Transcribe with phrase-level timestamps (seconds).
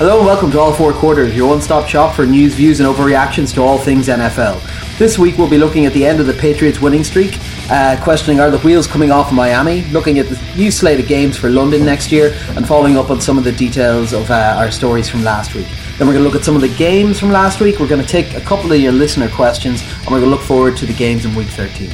[0.00, 2.88] Hello and welcome to All Four Quarters, your one stop shop for news, views, and
[2.88, 4.58] overreactions to all things NFL.
[4.96, 7.36] This week we'll be looking at the end of the Patriots winning streak,
[7.70, 11.36] uh, questioning are the wheels coming off Miami, looking at the new slate of games
[11.36, 14.70] for London next year, and following up on some of the details of uh, our
[14.70, 15.68] stories from last week.
[15.98, 17.78] Then we're going to look at some of the games from last week.
[17.78, 20.40] We're going to take a couple of your listener questions, and we're going to look
[20.40, 21.90] forward to the games in week 13.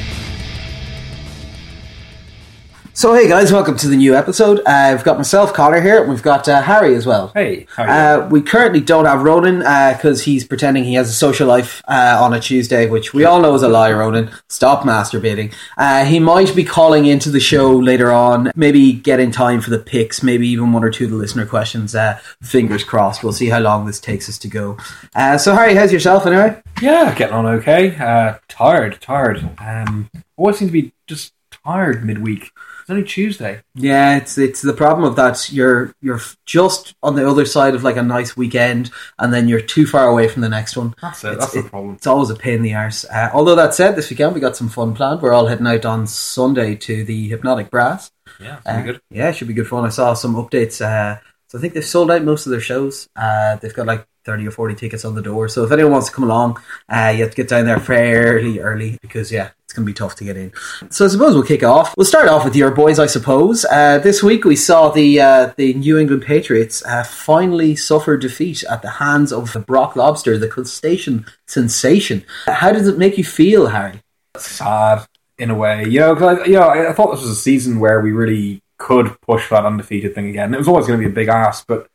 [2.97, 4.57] So hey guys, welcome to the new episode.
[4.61, 7.27] Uh, I've got myself, Connor here, and we've got uh, Harry as well.
[7.27, 8.23] Hey, how are you?
[8.23, 12.17] Uh, we currently don't have Ronan because he's pretending he has a social life uh,
[12.19, 13.93] on a Tuesday, which we all know is a lie.
[13.93, 15.53] Ronan, stop masturbating.
[15.77, 18.51] Uh, he might be calling into the show later on.
[18.55, 20.23] Maybe get in time for the picks.
[20.23, 21.93] Maybe even one or two of the listener questions.
[21.93, 23.23] Uh, fingers crossed.
[23.23, 24.75] We'll see how long this takes us to go.
[25.13, 26.59] Uh, so Harry, how's yourself anyway?
[26.81, 27.95] yeah, getting on okay.
[27.95, 29.47] Uh, tired, tired.
[29.59, 31.33] Um, always seem to be just
[31.63, 32.49] tired midweek.
[32.87, 33.59] It's only Tuesday.
[33.75, 35.51] Yeah, it's it's the problem of that.
[35.51, 39.59] You're you're just on the other side of like a nice weekend, and then you're
[39.59, 40.95] too far away from the next one.
[41.01, 41.33] That's it.
[41.33, 41.95] It's- That's the problem.
[41.95, 43.03] It's always a pain in the arse.
[43.03, 45.21] Uh, although that said, this weekend we got some fun planned.
[45.21, 48.09] We're all heading out on Sunday to the Hypnotic Brass.
[48.39, 49.01] Yeah, Uh, good.
[49.09, 49.83] Yeah, it should be good fun.
[49.83, 50.79] I saw some updates.
[50.79, 53.09] Uh, so I think they've sold out most of their shows.
[53.17, 55.49] Uh, they've got like 30 or 40 tickets on the door.
[55.49, 58.59] So if anyone wants to come along, uh, you have to get down there fairly
[58.59, 60.51] early because, yeah, going to be tough to get in.
[60.89, 61.95] So I suppose we'll kick off.
[61.95, 63.63] We'll start off with your boys, I suppose.
[63.65, 68.63] Uh, this week we saw the uh, the New England Patriots uh, finally suffer defeat
[68.65, 72.25] at the hands of the Brock Lobster, the crustacean sensation.
[72.45, 74.01] How does it make you feel, Harry?
[74.35, 75.05] Sad
[75.37, 76.15] in a way, you know.
[76.15, 79.19] Cause I, you know, I, I thought this was a season where we really could
[79.21, 80.53] push that undefeated thing again.
[80.53, 81.87] It was always going to be a big ask, but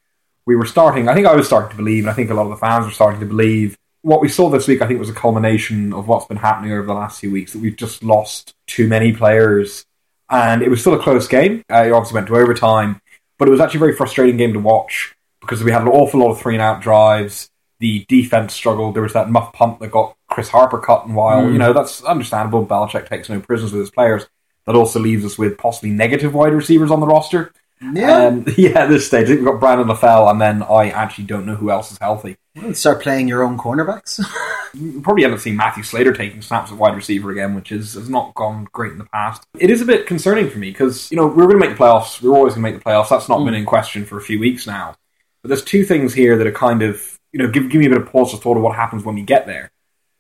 [0.47, 1.09] we were starting.
[1.09, 2.87] I think I was starting to believe, and I think a lot of the fans
[2.87, 3.77] were starting to believe.
[4.03, 6.87] What we saw this week, I think, was a culmination of what's been happening over
[6.87, 7.53] the last few weeks.
[7.53, 9.87] That we've just lost too many players,
[10.29, 11.63] and it was still a close game.
[11.71, 13.01] Uh, it obviously went to overtime,
[13.39, 16.21] but it was actually a very frustrating game to watch because we had an awful
[16.21, 17.49] lot of three and out drives.
[17.79, 18.95] The defense struggled.
[18.95, 21.43] There was that muff punt that got Chris Harper cut and while.
[21.43, 21.53] Mm.
[21.53, 22.65] You know, that's understandable.
[22.65, 24.27] Belichick takes no prisoners with his players.
[24.67, 27.53] That also leaves us with possibly negative wide receivers on the roster.
[27.83, 29.25] Um, yeah, at this stage.
[29.25, 31.99] I think we've got Brandon LaFell, and then I actually don't know who else is
[31.99, 32.37] healthy.
[32.73, 34.21] start playing your own cornerbacks.
[34.75, 37.93] We'll probably end up seeing Matthew Slater taking snaps at wide receiver again, which is,
[37.93, 39.45] has not gone great in the past.
[39.59, 41.85] It is a bit concerning for me because, you know, we're going to make the
[41.85, 42.23] playoffs.
[42.23, 43.11] We're always going to make the playoffs.
[43.11, 44.95] That's not been in question for a few weeks now.
[45.43, 47.91] But there's two things here that are kind of, you know, give, give me a
[47.91, 49.71] bit of pause for thought of what happens when we get there.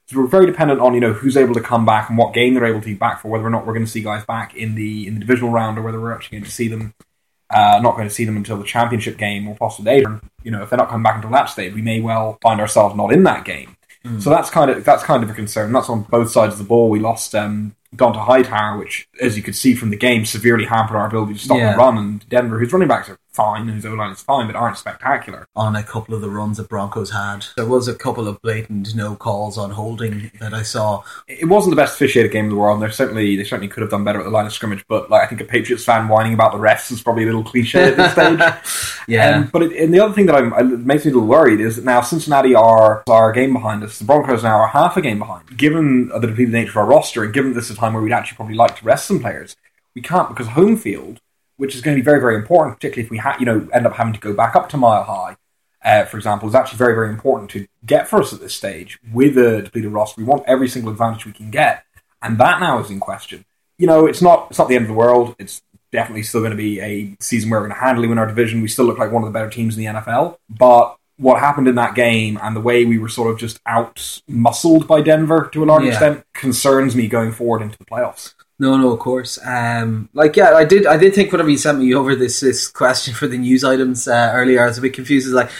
[0.08, 2.52] So we're very dependent on, you know, who's able to come back and what game
[2.52, 4.54] they're able to be back for, whether or not we're going to see guys back
[4.54, 6.92] in the in the divisional round or whether we're actually going to see them
[7.52, 10.20] uh, not going to see them until the championship game or possibly later.
[10.42, 12.96] You know, if they're not coming back until that stage, we may well find ourselves
[12.96, 13.76] not in that game.
[14.18, 15.72] So that's kind of that's kind of a concern.
[15.72, 16.90] That's on both sides of the ball.
[16.90, 20.96] We lost um, Dont'a Hightower, which, as you could see from the game, severely hampered
[20.96, 21.72] our ability to stop Yeah.
[21.72, 21.98] the run.
[21.98, 24.76] And Denver, whose running backs are fine and whose O line is fine, but aren't
[24.76, 25.46] spectacular.
[25.56, 27.46] on a couple of the runs that Broncos had.
[27.56, 31.02] There was a couple of blatant no calls on holding that I saw.
[31.28, 33.80] It wasn't the best officiated game in the world, and they certainly they certainly could
[33.82, 34.84] have done better at the line of scrimmage.
[34.88, 37.44] But like I think a Patriots fan whining about the refs is probably a little
[37.44, 38.40] cliche at this stage.
[39.08, 39.36] Yeah.
[39.38, 41.60] Um, but it, and the other thing that I'm, it makes me a little worried
[41.60, 43.98] is that now Cincinnati are are a game behind us.
[43.98, 45.56] The Broncos now are half a game behind.
[45.58, 48.36] Given the depleted nature of our roster, and given this is time where we'd actually
[48.36, 49.56] probably like to rest some players,
[49.94, 51.20] we can't because home field,
[51.56, 53.86] which is going to be very very important, particularly if we ha- you know end
[53.86, 55.36] up having to go back up to Mile High.
[55.84, 59.00] Uh, for example, is actually very, very important to get for us at this stage
[59.12, 60.20] with a depleted roster.
[60.20, 61.84] We want every single advantage we can get,
[62.22, 63.44] and that now is in question.
[63.78, 65.34] You know, it's not it's not the end of the world.
[65.40, 65.60] It's
[65.90, 68.62] definitely still going to be a season where we're going to handily win our division.
[68.62, 70.36] We still look like one of the better teams in the NFL.
[70.48, 74.20] But what happened in that game and the way we were sort of just out
[74.28, 75.90] muscled by Denver to a large Yeah.
[75.90, 78.34] extent concerns me going forward into the playoffs.
[78.58, 79.38] No, no, of course.
[79.44, 80.86] Um, like, yeah, I did.
[80.86, 84.06] I did think whenever you sent me over this this question for the news items
[84.06, 85.26] uh, earlier, I was a bit confused.
[85.26, 85.50] It's like,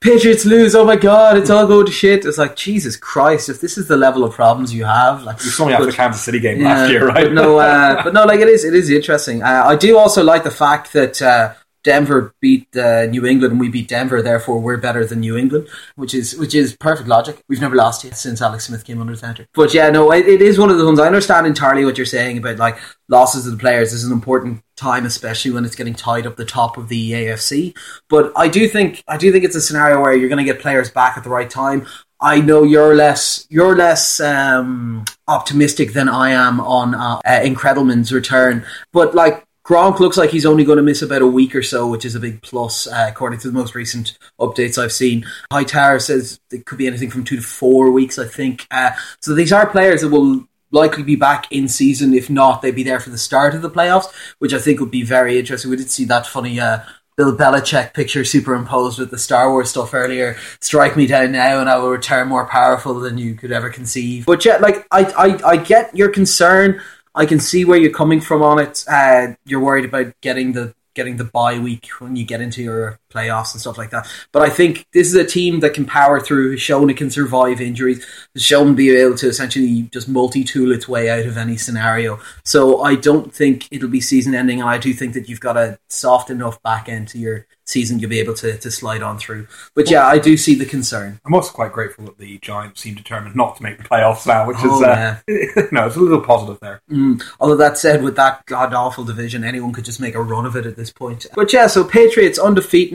[0.00, 0.74] Patriots lose.
[0.74, 2.24] Oh my god, it's all going to shit.
[2.24, 5.50] It's like, Jesus Christ, if this is the level of problems you have, like, You
[5.50, 7.24] saw me after the Kansas City game Yeah, last year, right?
[7.24, 9.42] But no, uh, but no, like it is, it is interesting.
[9.42, 13.60] Uh, I do also like the fact that uh, Denver beat uh, New England and
[13.60, 17.42] we beat Denver, therefore we're better than New England, which is which is perfect logic.
[17.48, 19.46] We've never lost yet since Alex Smith came under center.
[19.54, 22.06] But yeah, no, it, it is one of the ones I understand entirely what you're
[22.06, 22.78] saying about like
[23.08, 23.92] losses of the players.
[23.92, 27.76] Is an important time, especially when it's getting tied up the top of the AFC.
[28.08, 30.60] But I do think I do think it's a scenario where you're going to get
[30.60, 31.86] players back at the right time.
[32.20, 38.66] I know you're less you're less um, optimistic than I am on uh, uh, return,
[38.92, 41.86] but like Gronk looks like he's only going to miss about a week or so,
[41.86, 45.24] which is a big plus uh, according to the most recent updates I've seen.
[45.52, 48.66] Hightower says it could be anything from two to four weeks, I think.
[48.72, 48.90] Uh,
[49.20, 52.14] so these are players that will likely be back in season.
[52.14, 54.90] If not, they'd be there for the start of the playoffs, which I think would
[54.90, 55.70] be very interesting.
[55.70, 56.58] We did see that funny.
[56.58, 56.80] Uh,
[57.16, 60.36] Bill Belichick picture superimposed with the Star Wars stuff earlier.
[60.60, 64.26] Strike me down now, and I will return more powerful than you could ever conceive.
[64.26, 66.80] But yeah, like I, I, I get your concern.
[67.14, 68.84] I can see where you're coming from on it.
[68.88, 72.98] Uh, you're worried about getting the getting the bye week when you get into your
[73.10, 74.08] playoffs and stuff like that.
[74.32, 77.60] But I think this is a team that can power through, shown it can survive
[77.60, 82.20] injuries, shown be able to essentially just multi tool its way out of any scenario.
[82.44, 85.56] So I don't think it'll be season ending, and I do think that you've got
[85.56, 89.18] a soft enough back end to your season you'll be able to, to slide on
[89.18, 89.46] through.
[89.74, 91.20] But yeah, I do see the concern.
[91.24, 94.46] I'm also quite grateful that the Giants seem determined not to make the playoffs now,
[94.46, 95.62] which oh, is uh, yeah.
[95.72, 96.82] no, it's a little positive there.
[96.90, 97.22] Mm.
[97.38, 100.56] Although that said, with that god awful division, anyone could just make a run of
[100.56, 101.26] it at this point.
[101.34, 102.38] But yeah, so Patriots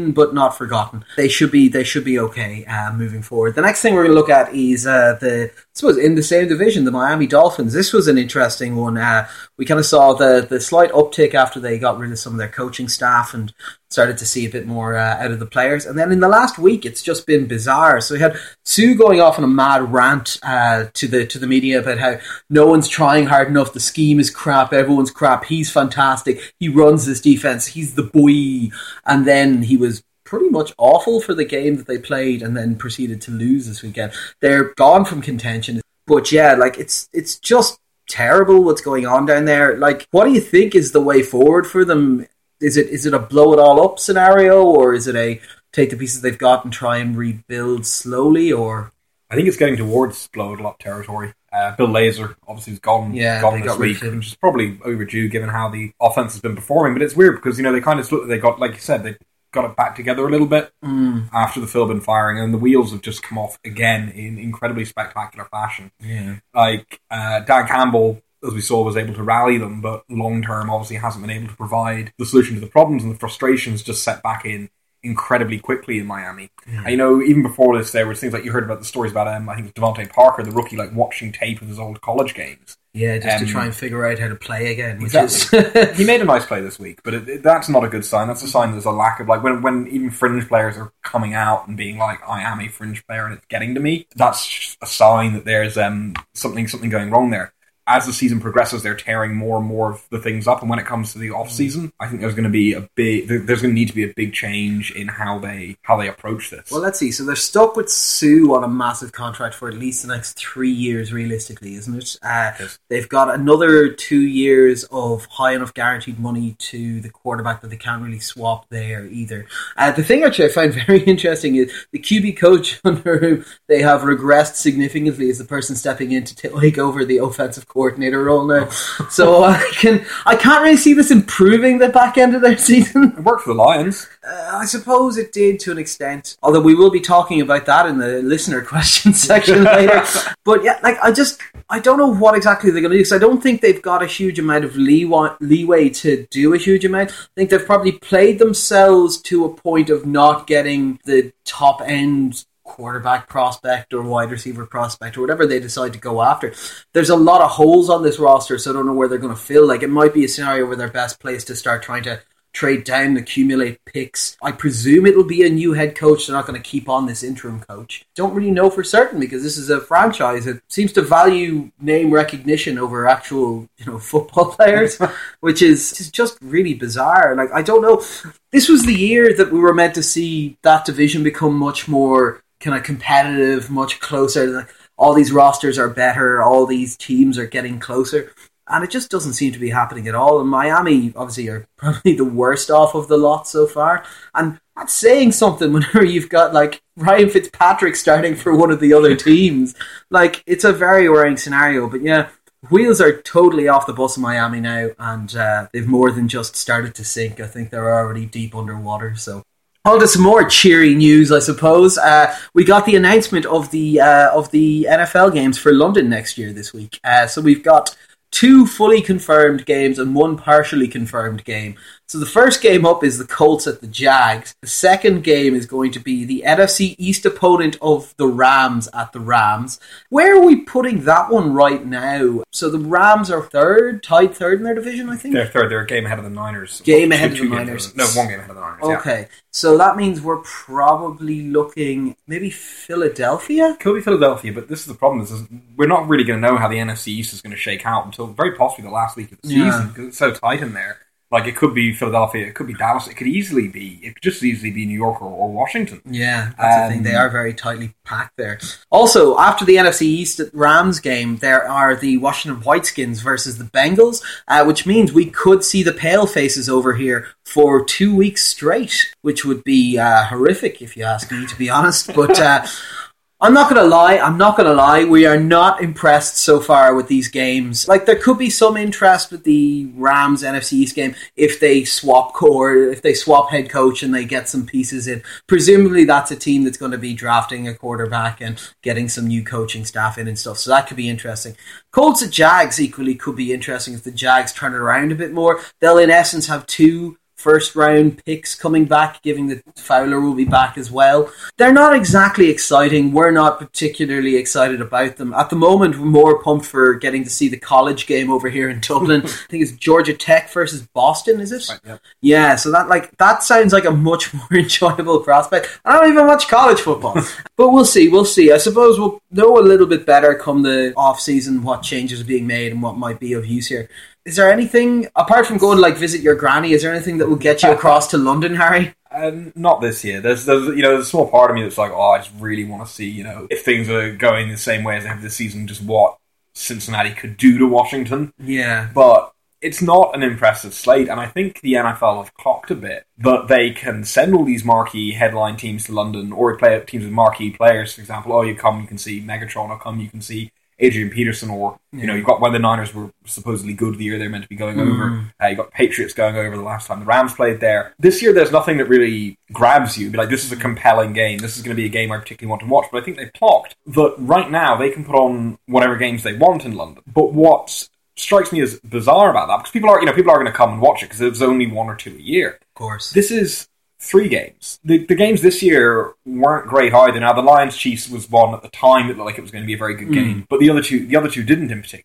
[0.06, 1.06] undefeated but not forgotten.
[1.18, 3.56] They should be they should be okay uh, moving forward.
[3.56, 6.48] The next thing we're going to look at is uh, the suppose in the same
[6.48, 7.74] division, the Miami Dolphins.
[7.74, 8.98] This was an interesting one.
[8.98, 9.28] Uh,
[9.58, 12.40] we kind of saw the the slight uptick after they got rid of some of
[12.40, 13.54] their coaching staff and
[13.90, 15.86] started to see a bit more uh, out of the players.
[15.86, 18.02] And then in the last week, it's just been bizarre.
[18.02, 21.48] So we had Suh going off on a mad rant uh, to the to the
[21.48, 22.20] media about how
[22.50, 23.74] no one's trying hard enough.
[23.74, 24.72] The scheme is crap.
[24.72, 25.46] Everyone's crap.
[25.46, 26.54] He's fantastic.
[26.60, 27.68] He runs this defense.
[27.68, 28.74] He's the boy.
[29.06, 32.76] And then he was pretty much awful for the game that they played, and then
[32.76, 34.12] proceeded to lose this weekend.
[34.42, 35.82] They're gone from contention.
[36.06, 37.80] But yeah, like it's it's just
[38.10, 39.78] terrible what's going on down there.
[39.78, 42.28] Like, what do you think is the way forward for them?
[42.60, 45.40] Is it is it a blow it all up scenario, or is it a
[45.72, 48.52] take the pieces they've got and try and rebuild slowly?
[48.52, 48.92] Or
[49.30, 51.34] I think it's getting towards blow it all up territory.
[51.52, 55.50] Uh, Bill Lazor obviously has gone yeah, gone this week, which is probably overdue given
[55.50, 56.94] how the offense has been performing.
[56.94, 59.04] But it's weird because you know they kind of look they got like you said
[59.04, 59.16] they
[59.56, 61.28] got it back together a little bit mm.
[61.34, 65.46] after the Philbin firing, and the wheels have just come off again in incredibly spectacular
[65.46, 65.92] fashion.
[66.00, 66.36] Yeah.
[66.54, 70.70] Like uh, Dan Campbell as we saw, was able to rally them, but long term
[70.70, 74.04] obviously hasn't been able to provide the solution to the problems, and the frustrations just
[74.04, 74.70] set back in
[75.04, 76.50] incredibly quickly in Miami.
[76.68, 76.88] Yeah.
[76.90, 79.28] You know, even before this, there were things like you heard about the stories about,
[79.28, 82.78] um, I think DeVante Parker, the rookie, like watching tape of his old college games.
[82.96, 85.02] Yeah, just um, to try and figure out how to play again.
[85.02, 85.60] exactly.
[85.60, 85.98] Is...
[85.98, 88.30] he made a nice play this week, but it, it, that's not a good sign.
[88.30, 91.34] That's a sign there's a lack of like when when even fringe players are coming
[91.34, 94.08] out and being like, "I am a fringe player," and it's getting to me.
[94.16, 97.54] That's a sign that there's um something something going wrong there
[97.88, 100.62] as the season progresses, they're tearing more and more of the things up.
[100.62, 102.90] And when it comes to the off season, I think there's going to be a
[102.96, 106.08] big, there's going to need to be a big change in how they how they
[106.08, 106.72] approach this.
[106.72, 107.12] Well, let's see.
[107.12, 110.72] So they're stuck with Suh on a massive contract for at least the next three
[110.72, 112.18] years, realistically, isn't it?
[112.24, 112.80] Uh, yes.
[112.90, 117.78] They've got another two years of high enough guaranteed money to the quarterback that they
[117.78, 119.46] can't really swap there either.
[119.78, 123.82] Uh, the thing actually I find very interesting is the QB coach under whom they
[123.82, 128.46] have regressed significantly is the person stepping in to take over the offensive coordinator role
[128.46, 128.70] now.
[129.10, 133.14] so I can I can't really see this improving the back end of their season.
[133.18, 134.08] It worked for the Lions.
[134.26, 136.38] Uh, I suppose it did to an extent.
[136.42, 140.04] Although we will be talking about that in the listener questions section later.
[140.46, 143.14] But yeah, like I just I don't know what exactly they're going to do because
[143.14, 146.86] I don't think they've got a huge amount of leeway, leeway to do a huge
[146.86, 147.12] amount.
[147.12, 152.46] I think they've probably played themselves to a point of not getting the top end
[152.76, 156.54] quarterback prospect or wide receiver prospect or whatever they decide to go after.
[156.92, 159.34] There's a lot of holes on this roster, so I don't know where they're going
[159.34, 159.66] to fill.
[159.66, 162.22] Like it might be a scenario where they're best placed to start trying to
[162.56, 164.38] trade down and accumulate picks.
[164.42, 166.26] I presume it'll be a new head coach.
[166.26, 168.06] They're not going to keep on this interim coach.
[168.16, 172.12] Don't really know for certain because this is a franchise that seems to value name
[172.12, 174.98] recognition over actual, you know, football players,
[175.42, 177.36] which is, is just really bizarre.
[177.36, 178.04] Like I don't know.
[178.52, 182.42] This was the year that we were meant to see that division become much more
[182.66, 184.48] kind of competitive, much closer.
[184.48, 186.42] Like, All these rosters are better.
[186.42, 188.34] All these teams are getting closer,
[188.68, 190.42] and it just doesn't seem to be happening at all.
[190.42, 194.04] And Miami, obviously, are probably the worst off of the lot so far,
[194.34, 198.94] and that's saying something whenever you've got like Ryan Fitzpatrick starting for one of the
[198.94, 199.76] other teams.
[200.10, 201.88] Like it's a very worrying scenario.
[201.88, 202.30] But yeah,
[202.72, 206.56] wheels are totally off the bus in Miami now, and uh, they've more than just
[206.56, 207.40] started to sink.
[207.40, 209.16] I think they're already deep underwater.
[209.16, 209.44] So
[209.86, 211.98] on to some more cheery news, I suppose.
[211.98, 216.38] Uh, we got the announcement of the uh, of the NFL games for London next
[216.38, 217.00] year this week.
[217.04, 217.96] Uh, so we've got
[218.32, 221.76] two fully confirmed games and one partially confirmed game.
[222.08, 224.56] So the first game up is the Colts at the Jags.
[224.62, 229.12] The second game is going to be the NFC East opponent of the Rams at
[229.12, 229.80] the Rams.
[230.10, 232.44] Where are we putting that one right now?
[232.52, 235.34] So the Rams are third, tied third in their division, I think.
[235.34, 235.72] They're third.
[235.72, 236.80] They're a game ahead of the Niners.
[236.82, 237.96] Game ahead two, of the Niners.
[237.96, 238.84] no, one game ahead of the Niners.
[239.00, 239.28] Okay, yeah.
[239.52, 243.78] so that means we're probably looking maybe Philadelphia.
[243.80, 246.48] Could be Philadelphia, but this is the problem: is, is we're not really going to
[246.48, 249.18] know how the NFC East is going to shake out until very possibly the last
[249.18, 250.08] week of the season because yeah.
[250.08, 251.00] it's so tight in there.
[251.32, 254.22] Like it could be Philadelphia, it could be Dallas, it could easily be, it could
[254.22, 256.02] just easily be New York or, or Washington.
[256.06, 257.04] Yeah, that's um, the thing.
[257.04, 258.60] They um, are very tightly packed there.
[258.92, 264.24] Also, after the NFC East Rams game, there are the Washington Whiteskins versus the Bengals,
[264.48, 269.14] uh, which means we could see the Pale Faces over here for two weeks straight,
[269.22, 272.14] which would be uh, horrific if you ask me, to be honest.
[272.14, 272.66] But uh,
[273.46, 274.18] I'm not gonna lie.
[274.18, 275.04] I'm not gonna lie.
[275.04, 277.88] We are not impressed so far with these games.
[277.88, 282.34] Like there could be some interest with the Rams NFC East game if they swap
[282.34, 285.22] core, if they swap head coach and they get some pieces in.
[285.46, 289.44] Presumably, that's a team that's going to be drafting a quarterback and getting some new
[289.44, 290.58] coaching staff in and stuff.
[290.58, 291.56] So that could be interesting.
[291.92, 295.32] Colts at Jags equally could be interesting if the Jags turn it around a bit
[295.32, 295.62] more.
[295.82, 300.46] They'll in essence have two first round picks coming back, giving that Fowler will be
[300.46, 301.32] back as well.
[301.58, 303.12] They're not exactly exciting.
[303.12, 305.32] We're not particularly excited about them.
[305.32, 308.68] At the moment, we're more pumped for getting to see the college game over here
[308.68, 309.22] in Dublin.
[309.26, 311.70] I think it's Georgia Tech versus Boston, is it?
[311.70, 311.98] Right, yeah.
[312.22, 315.80] yeah, so that like that sounds like a much more enjoyable prospect.
[315.86, 317.14] I don't even watch college football.
[317.58, 318.52] but we'll see, we'll see.
[318.54, 322.26] I suppose we'll know a little bit better come the off season what changes are
[322.26, 323.88] being made and what might be of use here.
[324.26, 326.72] Is there anything apart from going like visit your granny?
[326.72, 328.96] Is there anything that will get you across to London, Harry?
[329.12, 330.20] Um, not this year.
[330.20, 332.32] There's, there's, you know, there's a small part of me that's like, oh, I just
[332.40, 335.10] really want to see, you know, if things are going the same way as they
[335.10, 336.18] have this season, just what
[336.54, 338.34] Cincinnati could do to Washington.
[338.40, 342.76] Yeah, but it's not an impressive slate, and I think the NFL have clocked a
[342.76, 347.04] bit that they can send all these marquee headline teams to London, or play teams
[347.04, 347.94] with marquee players.
[347.94, 351.10] For example, oh, you come, you can see Megatron, or come, you can see Adrian
[351.10, 354.30] Peterson, or you know, you've got when the Niners were supposedly good the year they're
[354.30, 354.92] meant to be going mm.
[354.92, 355.34] over.
[355.42, 357.94] Uh, you got Patriots going over the last time the Rams played there.
[358.00, 360.10] This year, there's nothing that really grabs you.
[360.10, 361.40] Be like, this is a compelling game.
[361.40, 362.88] This is going to be a game I particularly want to watch.
[362.92, 366.34] But I think they've clocked that right now they can put on whatever games they
[366.34, 367.04] want in London.
[367.08, 370.38] But what strikes me as bizarre about that because people are, you know, people are
[370.38, 372.60] going to come and watch it because there's only one or two a year.
[372.62, 373.68] Of course, this is
[374.06, 374.80] three games.
[374.84, 377.20] The, the games this year weren't great either.
[377.20, 379.64] Now the Lions Chiefs was one at the time that looked like it was going
[379.64, 380.14] to be a very good mm.
[380.14, 382.04] game, but the other two the other two didn't in particular.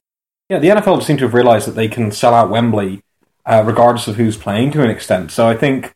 [0.48, 3.02] Yeah, the NFL seem to have realised that they can sell out Wembley
[3.46, 5.30] uh, regardless of who's playing to an extent.
[5.30, 5.92] So I think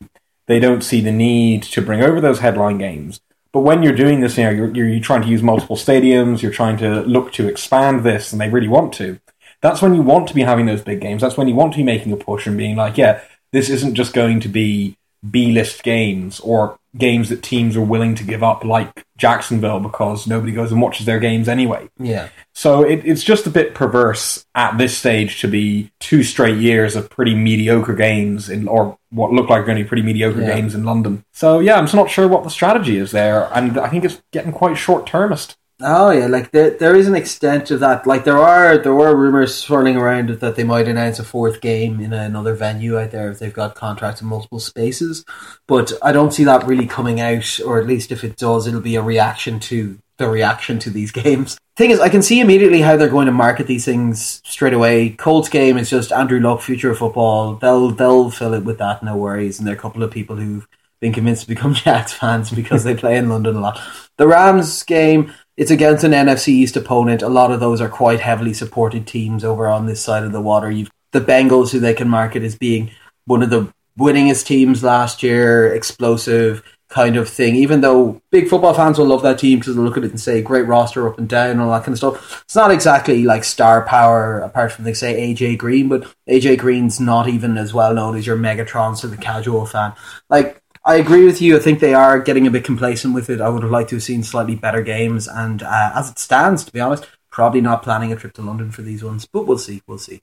[0.47, 3.19] they don't see the need to bring over those headline games.
[3.51, 6.41] But when you're doing this, you know, you're, you're, you're trying to use multiple stadiums,
[6.41, 9.19] you're trying to look to expand this, and they really want to.
[9.61, 11.21] That's when you want to be having those big games.
[11.21, 13.21] That's when you want to be making a push and being like, yeah,
[13.51, 14.97] this isn't just going to be
[15.29, 20.27] B list games or games that teams are willing to give up, like Jacksonville, because
[20.27, 21.89] nobody goes and watches their games anyway.
[21.99, 22.29] Yeah.
[22.53, 26.95] So it, it's just a bit perverse at this stage to be two straight years
[26.95, 30.55] of pretty mediocre games in, or what look like going to be pretty mediocre yeah.
[30.55, 31.23] games in London.
[31.33, 34.21] So yeah, I'm just not sure what the strategy is there, and I think it's
[34.31, 35.57] getting quite short termist.
[35.81, 38.07] Oh yeah, like there, there is an extent of that.
[38.07, 41.99] Like there are there were rumors swirling around that they might announce a fourth game
[41.99, 45.25] in another venue out there if they've got contracts in multiple spaces.
[45.67, 48.79] But I don't see that really coming out, or at least if it does, it'll
[48.79, 51.57] be a reaction to the reaction to these games.
[51.75, 55.09] Thing is, I can see immediately how they're going to market these things straight away.
[55.09, 57.55] Colts game is just Andrew Luck, future of football.
[57.55, 59.59] They'll they'll fill it with that, no worries.
[59.59, 60.65] And there are a couple of people who've
[61.01, 63.81] been convinced to become Jets fans because they play in London a lot.
[64.17, 67.21] The Rams game it's against an NFC East opponent.
[67.21, 70.41] A lot of those are quite heavily supported teams over on this side of the
[70.41, 70.69] water.
[70.69, 72.91] You've the Bengals, who they can market as being
[73.25, 77.55] one of the winningest teams last year, explosive kind of thing.
[77.55, 80.19] Even though big football fans will love that team because they'll look at it and
[80.19, 82.43] say great roster up and down and all that kind of stuff.
[82.43, 86.99] It's not exactly like star power apart from they say AJ Green, but AJ Green's
[86.99, 89.93] not even as well known as your Megatrons to the casual fan.
[90.29, 91.57] Like I agree with you.
[91.57, 93.41] I think they are getting a bit complacent with it.
[93.41, 95.27] I would have liked to have seen slightly better games.
[95.27, 98.71] And uh, as it stands, to be honest, Probably not planning a trip to London
[98.71, 99.81] for these ones, but we'll see.
[99.87, 100.21] We'll see.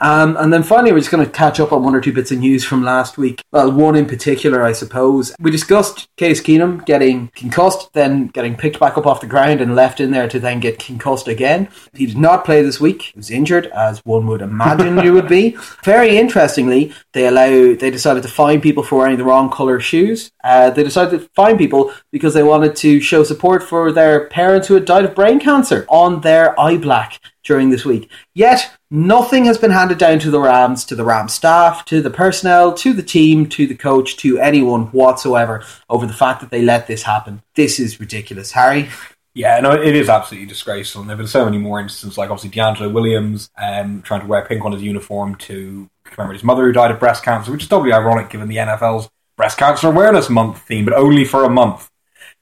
[0.00, 2.32] Um, and then finally, we're just going to catch up on one or two bits
[2.32, 3.42] of news from last week.
[3.52, 5.34] Well, one in particular, I suppose.
[5.38, 9.74] We discussed Case Keenum getting concussed, then getting picked back up off the ground and
[9.74, 11.68] left in there to then get concussed again.
[11.92, 13.02] He did not play this week.
[13.02, 15.58] He was injured, as one would imagine you would be.
[15.84, 20.32] Very interestingly, they allow they decided to fine people for wearing the wrong color shoes.
[20.42, 24.68] Uh, they decided to fine people because they wanted to show support for their parents
[24.68, 28.10] who had died of brain cancer on their eye black during this week.
[28.34, 32.10] Yet, nothing has been handed down to the Rams, to the Rams staff, to the
[32.10, 36.62] personnel, to the team, to the coach, to anyone whatsoever over the fact that they
[36.62, 37.42] let this happen.
[37.54, 38.52] This is ridiculous.
[38.52, 38.88] Harry?
[39.34, 41.00] Yeah, no, it is absolutely disgraceful.
[41.00, 44.26] And there have been so many more instances, like obviously DeAngelo Williams um, trying to
[44.26, 47.64] wear pink on his uniform to commemorate his mother who died of breast cancer, which
[47.64, 51.50] is doubly ironic given the NFL's Breast Cancer Awareness Month theme, but only for a
[51.50, 51.90] month.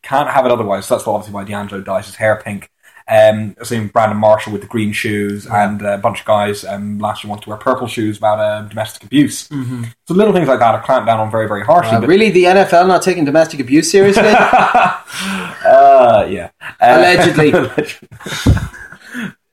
[0.02, 0.86] Can't have it otherwise.
[0.86, 2.68] So that's obviously why DeAngelo dyes his hair pink.
[3.08, 6.98] Um, I've seen Brandon Marshall with the green shoes, and a bunch of guys um,
[6.98, 9.48] last year wanted to wear purple shoes about uh, domestic abuse.
[9.48, 9.84] Mm-hmm.
[10.06, 11.96] So little things like that are clamped down on very, very harshly.
[11.96, 14.22] Uh, but- really, the NFL not taking domestic abuse seriously?
[14.26, 16.50] uh, yeah.
[16.60, 17.50] Uh, Allegedly.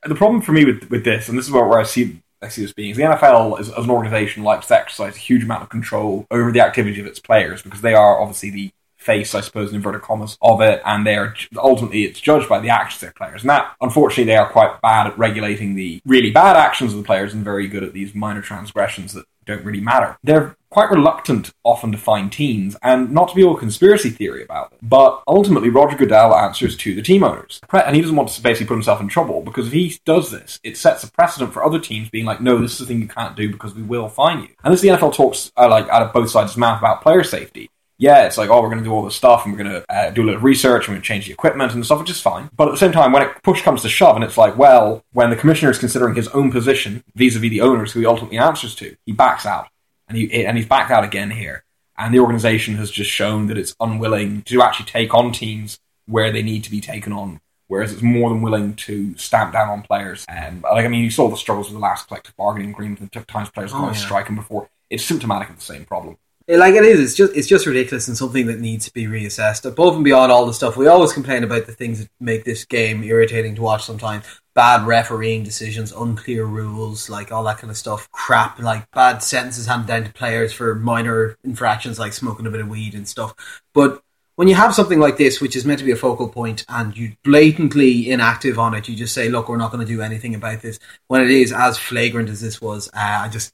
[0.05, 2.47] the problem for me with, with this, and this is where, where I see I
[2.47, 5.43] see this being, is the NFL as, as an organization likes to exercise a huge
[5.43, 9.33] amount of control over the activity of its players because they are obviously the face,
[9.33, 12.69] I suppose, in inverted commas, of it, and they are ultimately it's judged by the
[12.69, 13.41] actions of their players.
[13.41, 17.05] And that, unfortunately, they are quite bad at regulating the really bad actions of the
[17.05, 20.17] players and very good at these minor transgressions that don't really matter.
[20.23, 24.71] They're quite reluctant often to find teams and not to be all conspiracy theory about
[24.73, 24.79] it.
[24.83, 27.59] But ultimately, Roger Goodell answers to the team owners.
[27.73, 30.59] And he doesn't want to basically put himself in trouble because if he does this,
[30.63, 33.07] it sets a precedent for other teams being like, no, this is a thing you
[33.07, 34.49] can't do because we will fine you.
[34.63, 37.01] And this the NFL talks uh, like out of both sides of his mouth about
[37.01, 39.61] player safety yeah, it's like, oh, we're going to do all this stuff and we're
[39.61, 41.85] going to uh, do a little research and we're going to change the equipment and
[41.85, 42.49] stuff, which is fine.
[42.55, 45.03] But at the same time, when it push comes to shove and it's like, well,
[45.11, 48.73] when the commissioner is considering his own position vis-a-vis the owners who he ultimately answers
[48.75, 49.67] to, he backs out.
[50.07, 51.65] And, he, and he's backed out again here.
[51.97, 56.31] And the organization has just shown that it's unwilling to actually take on teams where
[56.31, 57.41] they need to be taken on.
[57.67, 60.25] Whereas it's more than willing to stamp down on players.
[60.29, 63.01] And like I mean, you saw the struggles with the last collective bargaining agreement.
[63.01, 63.99] It took times players going yeah.
[63.99, 64.69] striking before.
[64.89, 66.17] It's symptomatic of the same problem.
[66.57, 69.65] Like it is, it's just it's just ridiculous and something that needs to be reassessed.
[69.65, 72.65] Above and beyond all the stuff, we always complain about the things that make this
[72.65, 73.83] game irritating to watch.
[73.83, 74.25] Sometimes
[74.55, 78.09] bad refereeing decisions, unclear rules, like all that kind of stuff.
[78.11, 82.61] Crap, like bad sentences handed down to players for minor infractions like smoking a bit
[82.61, 83.35] of weed and stuff.
[83.73, 84.01] But
[84.35, 86.97] when you have something like this, which is meant to be a focal point, and
[86.97, 90.33] you blatantly inactive on it, you just say, "Look, we're not going to do anything
[90.33, 93.53] about this." When it is as flagrant as this was, uh, I just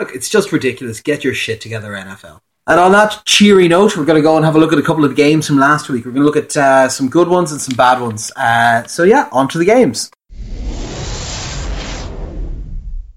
[0.00, 0.14] look.
[0.14, 1.00] It's just ridiculous.
[1.00, 2.40] Get your shit together, NFL.
[2.66, 4.82] And on that cheery note, we're going to go and have a look at a
[4.82, 6.04] couple of the games from last week.
[6.04, 8.32] We're going to look at uh, some good ones and some bad ones.
[8.36, 10.10] Uh, so yeah, on to the games.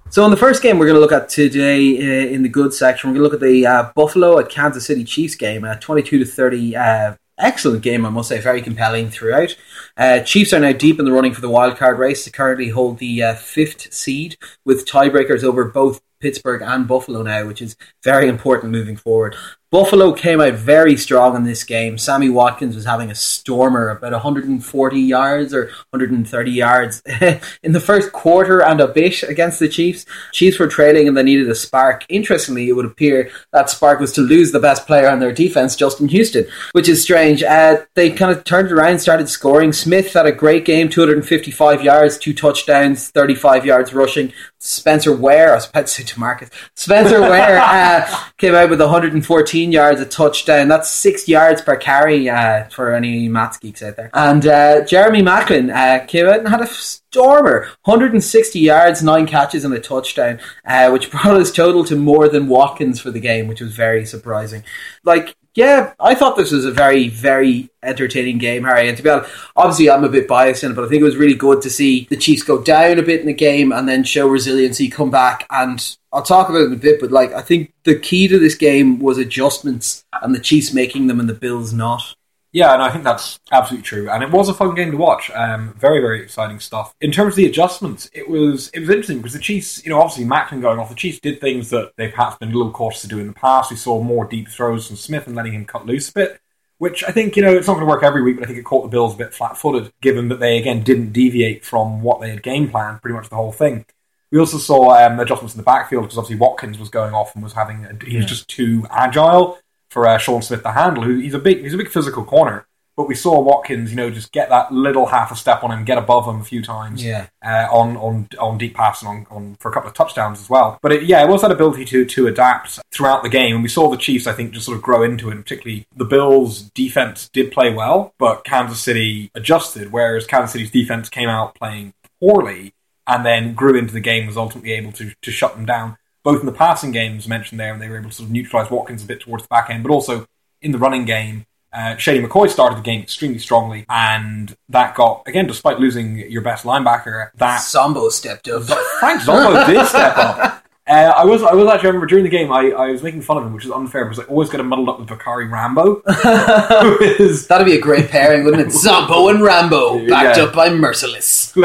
[0.10, 2.74] So in the first game we're going to look at today uh, in the good
[2.74, 5.76] section, we're going to look at the uh, Buffalo at Kansas City Chiefs game, uh,
[5.76, 6.76] twenty-two to thirty.
[6.76, 9.56] Uh, excellent game, I must say, very compelling throughout.
[9.98, 12.26] Uh, Chiefs are now deep in the running for the wild card race.
[12.26, 17.46] They currently hold the uh, fifth seed with tiebreakers over both Pittsburgh and Buffalo now,
[17.46, 19.36] which is very important moving forward.
[19.74, 21.98] Buffalo came out very strong in this game.
[21.98, 27.02] Sammy Watkins was having a stormer, about 140 yards or 130 yards
[27.64, 30.06] in the first quarter and a bit against the Chiefs.
[30.32, 32.06] Chiefs were trailing and they needed a spark.
[32.08, 35.76] Interestingly, it would appear that spark was to lose the best player on their defense,
[35.76, 37.42] Justin Houston, which is strange.
[37.42, 39.74] Uh, they kind of turned around, started scoring.
[39.74, 44.34] Smith had a great game, 255 yards, two touchdowns, 35 yards rushing.
[44.60, 48.80] Spencer Ware, I was about to say to Marcus, Spencer Ware uh, came out with
[48.80, 50.68] 114 yards, a touchdown.
[50.68, 54.10] That's six yards per carry uh, for any maths geeks out there.
[54.14, 59.64] And uh, Jeremy Maclin uh, came out and had a stormer 160 yards, nine catches,
[59.64, 63.48] and a touchdown, uh, which brought his total to more than Watkins for the game,
[63.48, 64.64] which was very surprising.
[65.04, 68.88] Like, yeah, I thought this was a very, very entertaining game, Harry.
[68.88, 71.06] And to be honest, obviously I'm a bit biased in it, but I think it
[71.06, 73.88] was really good to see the Chiefs go down a bit in the game and
[73.88, 75.46] then show resiliency, come back.
[75.52, 78.40] And I'll talk about it in a bit, but like I think the key to
[78.40, 82.16] this game was adjustments and the Chiefs making them and the Bills not.
[82.54, 84.12] Yeah, and I think that's absolutely true.
[84.12, 85.32] And it was a fun game to watch.
[85.32, 86.94] Um, very, very exciting stuff.
[87.02, 90.00] In terms of the adjustments, it was it was interesting because the Chiefs, you know,
[90.00, 93.02] obviously Maclin going off, the Chiefs did things that they've perhaps been a little cautious
[93.02, 93.72] to do in the past.
[93.72, 96.40] We saw more deep throws from Smith and letting him cut loose a bit.
[96.78, 98.60] Which I think, you know, it's not going to work every week, but I think
[98.60, 102.02] it caught the Bills a bit flat footed, given that they, again, didn't deviate from
[102.02, 103.86] what they had game planned pretty much the whole thing.
[104.32, 107.44] We also saw um, adjustments in the backfield because obviously Watkins was going off and
[107.44, 109.60] was having, a, he was just too agile
[109.94, 112.66] for uh, Sean Smith to handle, who he's a big, he's a big physical corner.
[112.96, 115.84] But we saw Watkins, you know, just get that little half a step on him,
[115.84, 117.26] get above him a few times, Yeah.
[117.44, 120.48] uh, on on on deep pass and on, on for a couple of touchdowns as
[120.48, 120.78] well.
[120.80, 123.70] But it, yeah, it was that ability to to adapt throughout the game, and we
[123.70, 125.34] saw the Chiefs, I think, just sort of grow into it.
[125.34, 130.70] And particularly, the Bills' defense did play well, but Kansas City adjusted, whereas Kansas City's
[130.70, 132.74] defense came out playing poorly
[133.08, 135.98] and then grew into the game, was ultimately able to to shut them down.
[136.24, 138.72] Both in the passing games mentioned there, and they were able to sort of neutralize
[138.72, 140.26] Watkins a bit towards the back end, but also
[140.62, 141.46] in the running game.
[141.74, 146.44] Uh, Shady McCoy started the game extremely strongly, and that got again, despite losing your
[146.44, 148.62] best linebacker, that Sambo stepped up.
[149.00, 150.64] Frank Zombo did step up.
[150.86, 153.22] Uh, I was, I was actually I remember during the game, I, I was making
[153.22, 155.50] fun of him, which is unfair because I always get him muddled up with Bacarri
[155.50, 156.04] Rambo,
[157.24, 158.72] is That'd be a great pairing, wouldn't it?
[158.78, 160.44] Zombo and Rambo, backed Yeah.
[160.44, 161.56] up by Mercilus.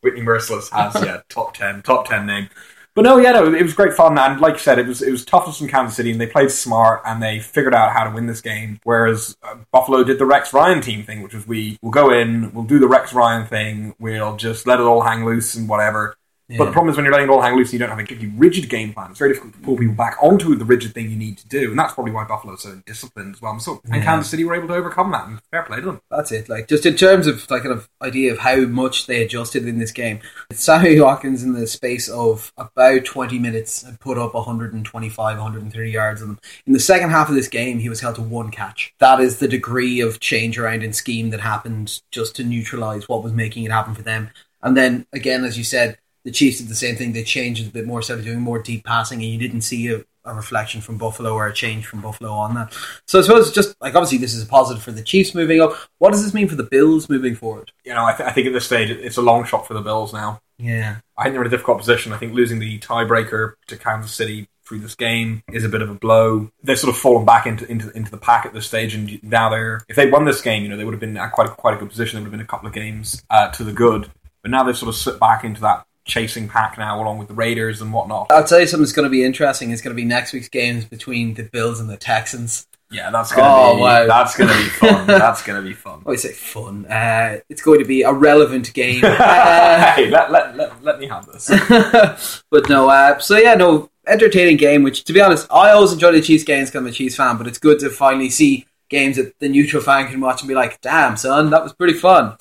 [0.00, 2.48] Whitney Mercilus has yeah top ten, top ten name.
[2.94, 5.10] But no, yeah, no, it was great fun, and like you said, it was it
[5.10, 8.10] was toughness in Kansas City, and they played smart, and they figured out how to
[8.10, 8.80] win this game.
[8.84, 12.52] Whereas uh, Buffalo did the Rex Ryan team thing, which was we will go in,
[12.52, 16.16] we'll do the Rex Ryan thing, we'll just let it all hang loose and whatever.
[16.58, 17.98] But the problem is when you're letting it all hang loose and you don't have
[17.98, 21.10] a rigid game plan, it's very difficult to pull people back onto the rigid thing
[21.10, 21.70] you need to do.
[21.70, 23.58] And that's probably why Buffalo's so disciplined as well.
[23.58, 26.00] So, and Kansas City were able to overcome that, and fair play to them.
[26.10, 26.48] That's it.
[26.48, 29.78] Like just in terms of like kind of idea of how much they adjusted in
[29.78, 30.20] this game.
[30.52, 36.22] Sammy Watkins in the space of about twenty minutes had put up 125, 130 yards
[36.22, 36.40] on them.
[36.66, 38.94] In the second half of this game, he was held to one catch.
[38.98, 43.22] That is the degree of change around in scheme that happened just to neutralize what
[43.22, 44.30] was making it happen for them.
[44.62, 47.12] And then again, as you said, the Chiefs did the same thing.
[47.12, 50.04] They changed a bit more, started doing more deep passing, and you didn't see a,
[50.24, 52.76] a reflection from Buffalo or a change from Buffalo on that.
[53.06, 55.74] So I suppose just like obviously this is a positive for the Chiefs moving up.
[55.98, 57.72] What does this mean for the Bills moving forward?
[57.84, 59.80] You know, I, th- I think at this stage it's a long shot for the
[59.80, 60.40] Bills now.
[60.58, 62.12] Yeah, I think they're in a difficult position.
[62.12, 65.90] I think losing the tiebreaker to Kansas City through this game is a bit of
[65.90, 66.50] a blow.
[66.62, 69.48] They've sort of fallen back into into, into the pack at this stage, and now
[69.48, 71.50] they're if they won this game, you know, they would have been at quite a,
[71.50, 72.16] quite a good position.
[72.16, 74.08] They would have been a couple of games uh, to the good,
[74.42, 77.34] but now they've sort of slipped back into that chasing pack now, along with the
[77.34, 78.26] Raiders and whatnot.
[78.30, 79.70] I'll tell you something that's going to be interesting.
[79.70, 82.66] It's going to be next week's games between the Bills and the Texans.
[82.90, 84.06] Yeah, that's gonna Oh, be wow.
[84.06, 85.06] that's gonna be fun.
[85.06, 86.02] that's gonna be fun.
[86.06, 86.84] I say fun.
[86.84, 89.02] Uh, it's going to be a relevant game.
[89.04, 92.42] Uh, hey, let, let, let, let me have this.
[92.50, 94.82] but no, uh, so yeah, no, entertaining game.
[94.82, 97.38] Which, to be honest, I always enjoy the Chiefs games because I'm a Chiefs fan.
[97.38, 100.54] But it's good to finally see games that the neutral fan can watch and be
[100.54, 102.36] like, "Damn, son, that was pretty fun."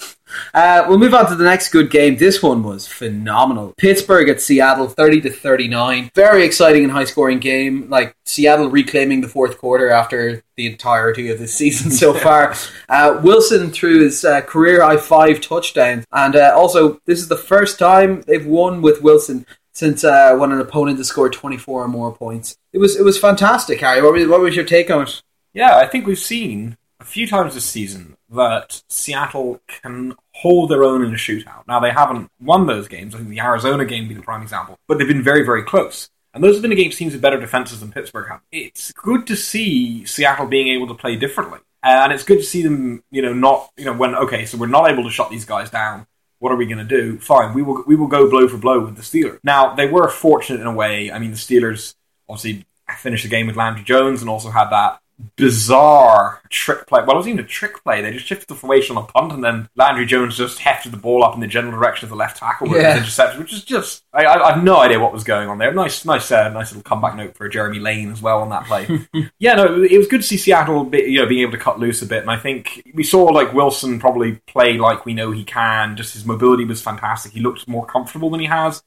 [0.54, 2.17] Uh, we'll move on to the next good game.
[2.17, 3.74] This one was phenomenal.
[3.78, 6.12] Pittsburgh at Seattle, thirty to thirty-nine.
[6.15, 7.89] Very exciting and high-scoring game.
[7.89, 12.56] Like Seattle reclaiming the fourth quarter after the entirety of this season so far.
[12.89, 17.38] Uh, Wilson threw his uh, career high five touchdowns, and uh, also this is the
[17.38, 21.88] first time they've won with Wilson since uh, when an opponent has scored twenty-four or
[21.88, 22.58] more points.
[22.74, 24.02] It was it was fantastic, Harry.
[24.02, 25.22] What was, what was your take on it?
[25.54, 30.84] Yeah, I think we've seen a few times this season that Seattle can hold their
[30.84, 31.67] own in a shootout.
[31.67, 33.13] Now, they haven't won those games.
[33.13, 35.63] I think the Arizona game would be the prime example, but they've been very, very
[35.63, 36.10] close.
[36.34, 38.41] And those have been against teams with better defenses than Pittsburgh have.
[38.52, 41.60] It's good to see Seattle being able to play differently.
[41.84, 44.58] Uh, and it's good to see them, you know, not, you know, when, okay, so
[44.58, 46.08] we're not able to shut these guys down.
[46.39, 47.20] What are we going to do?
[47.20, 49.39] Fine, we will we will go blow for blow with the Steelers.
[49.44, 51.12] Now they were fortunate in a way.
[51.12, 51.94] I mean, the Steelers
[52.28, 52.65] obviously
[52.98, 55.02] finished the game with Landry Jones and also had that
[55.36, 57.02] bizarre trick play.
[57.02, 58.02] Well, it wasn't even a trick play.
[58.02, 60.98] They just shifted the formation on a punt, and then Landry Jones just hefted the
[60.98, 62.98] ball up in the general direction of the left tackle with Yeah.
[62.98, 65.74] interception, which is just I, I, have no idea what was going on there.
[65.74, 69.08] Nice, nice, uh, nice little comeback note for Jeremy Lane as well on that play.
[69.40, 71.80] yeah, no, it was good to see Seattle, be, you know, being able to cut
[71.80, 75.32] loose a bit, and I think we saw like Wilson probably play like we know
[75.32, 75.96] he can.
[75.96, 77.32] Just his mobility was fantastic.
[77.32, 78.84] He looked more comfortable than he has.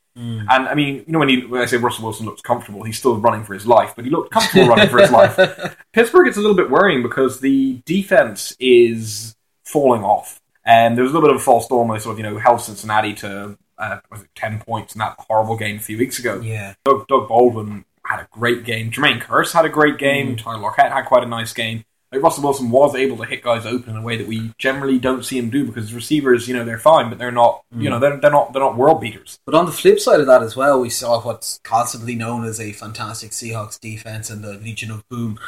[0.48, 2.98] And I mean, you know, when, he, when I say Russell Wilson looks comfortable, he's
[2.98, 5.37] still running for his life, but he looked comfortable running for his life.
[5.92, 10.40] Pittsburgh, it's a little bit worrying because the defense is falling off.
[10.64, 12.22] And there was a little bit of a false storm when they sort of, you
[12.22, 15.98] know, held Cincinnati to uh, was it 10 points in that horrible game a few
[15.98, 16.40] weeks ago.
[16.40, 16.74] Yeah.
[16.85, 18.90] Doug, Doug Baldwin had a great game.
[18.90, 20.37] Jermaine Kearse had a great game.
[20.37, 21.85] Tyler Lockett had quite a nice game.
[22.14, 25.00] Like Russell Wilson was able to hit guys open in a way that we generally
[25.00, 27.96] don't see him do because receivers, you know, they're fine, but they're not, you know,
[27.96, 28.00] mm.
[28.00, 29.40] they're, they're not they're not world beaters.
[29.44, 32.61] But on the flip side of that as well, we saw what's constantly known as
[32.61, 35.40] a fantastic Seahawks defense and the Legion of Boom.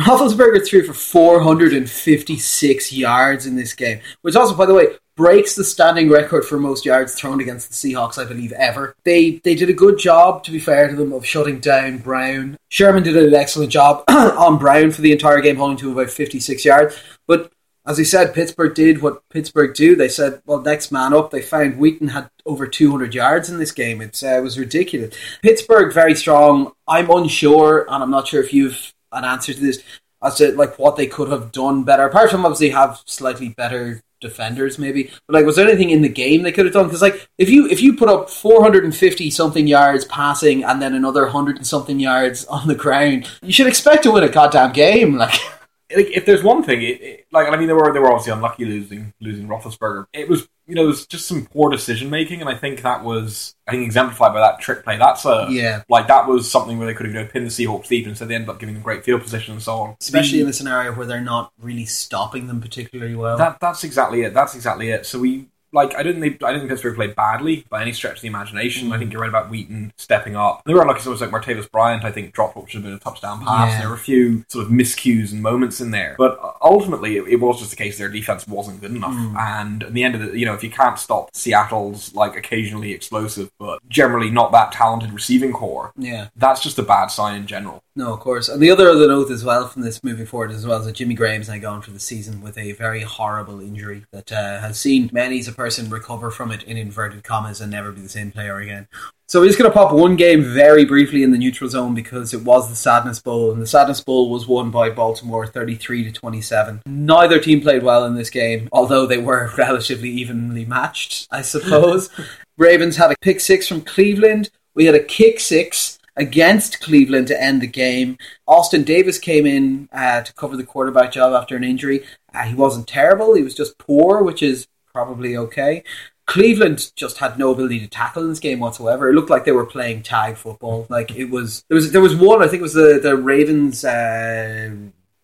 [0.00, 5.64] Roethlisberger threw for 456 yards in this game, which also, by the way, breaks the
[5.64, 8.96] standing record for most yards thrown against the Seahawks, I believe, ever.
[9.04, 12.56] They they did a good job, to be fair to them, of shutting down Brown.
[12.70, 16.64] Sherman did an excellent job on Brown for the entire game, holding to about 56
[16.64, 16.98] yards.
[17.26, 17.52] But
[17.84, 19.96] as I said, Pittsburgh did what Pittsburgh do.
[19.96, 21.30] They said, well, next man up.
[21.30, 24.00] They found Wheaton had over 200 yards in this game.
[24.00, 25.16] It's, uh, it was ridiculous.
[25.42, 26.72] Pittsburgh, very strong.
[26.86, 29.82] I'm unsure, and I'm not sure if you've an answer to this,
[30.22, 32.04] as to like what they could have done better.
[32.04, 35.10] Apart from obviously have slightly better defenders, maybe.
[35.26, 36.86] But like, was there anything in the game they could have done?
[36.86, 41.26] Because like, if you if you put up 450 something yards passing and then another
[41.26, 45.16] hundred and something yards on the ground, you should expect to win a goddamn game.
[45.16, 45.34] Like,
[45.96, 48.32] like if there's one thing, it, it, like I mean, they were they were obviously
[48.32, 50.06] unlucky losing losing Roethlisberger.
[50.12, 53.04] It was you know it was just some poor decision making, and I think that
[53.04, 54.96] was I think exemplified by that trick play.
[54.98, 55.82] That's a Yeah.
[55.88, 58.16] like that was something where they could have you know pinned the Seahawks deep, and
[58.16, 59.96] so they ended up giving them great field position and so on.
[60.00, 63.36] especially The- in a scenario where they're not really stopping them particularly well.
[63.36, 64.34] That that's exactly it.
[64.34, 65.06] That's exactly it.
[65.06, 68.16] So we like I didn't think I didn't think Pittsburgh played badly by any stretch
[68.16, 68.88] of the imagination.
[68.88, 68.92] Mm.
[68.94, 70.62] I think you're right about Wheaton stepping up.
[70.64, 71.00] They were unlucky.
[71.00, 73.72] Someone like Martavis Bryant, I think, dropped what should have been a touchdown pass.
[73.72, 73.80] Yeah.
[73.80, 77.36] There were a few sort of miscues and moments in there, but ultimately it, it
[77.36, 79.14] was just a case their defense wasn't good enough.
[79.14, 79.36] Mm.
[79.36, 82.92] And at the end of the, you know, if you can't stop Seattle's like occasionally
[82.92, 87.46] explosive but generally not that talented receiving core, yeah, that's just a bad sign in
[87.46, 87.82] general.
[87.94, 88.48] No, of course.
[88.48, 90.94] And the other other note as well from this moving forward as well is that
[90.96, 94.78] Jimmy Graham's now gone for the season with a very horrible injury that uh, has
[94.78, 98.32] seen many a person recover from it in inverted commas and never be the same
[98.32, 98.88] player again.
[99.28, 102.34] So we're just going to pop one game very briefly in the neutral zone because
[102.34, 106.10] it was the Sadness Bowl, and the Sadness Bowl was won by Baltimore 33 to
[106.10, 106.82] 27.
[106.84, 112.10] Neither team played well in this game, although they were relatively evenly matched, I suppose.
[112.58, 114.50] Ravens had a pick six from Cleveland.
[114.74, 118.18] We had a kick six against Cleveland to end the game.
[118.48, 122.04] Austin Davis came in uh, to cover the quarterback job after an injury.
[122.34, 125.82] Uh, he wasn't terrible, he was just poor, which is probably okay.
[126.26, 129.08] Cleveland just had no ability to tackle in this game whatsoever.
[129.08, 130.86] It looked like they were playing tag football.
[130.88, 133.84] Like it was there was there was one I think it was the the Ravens
[133.84, 134.70] uh,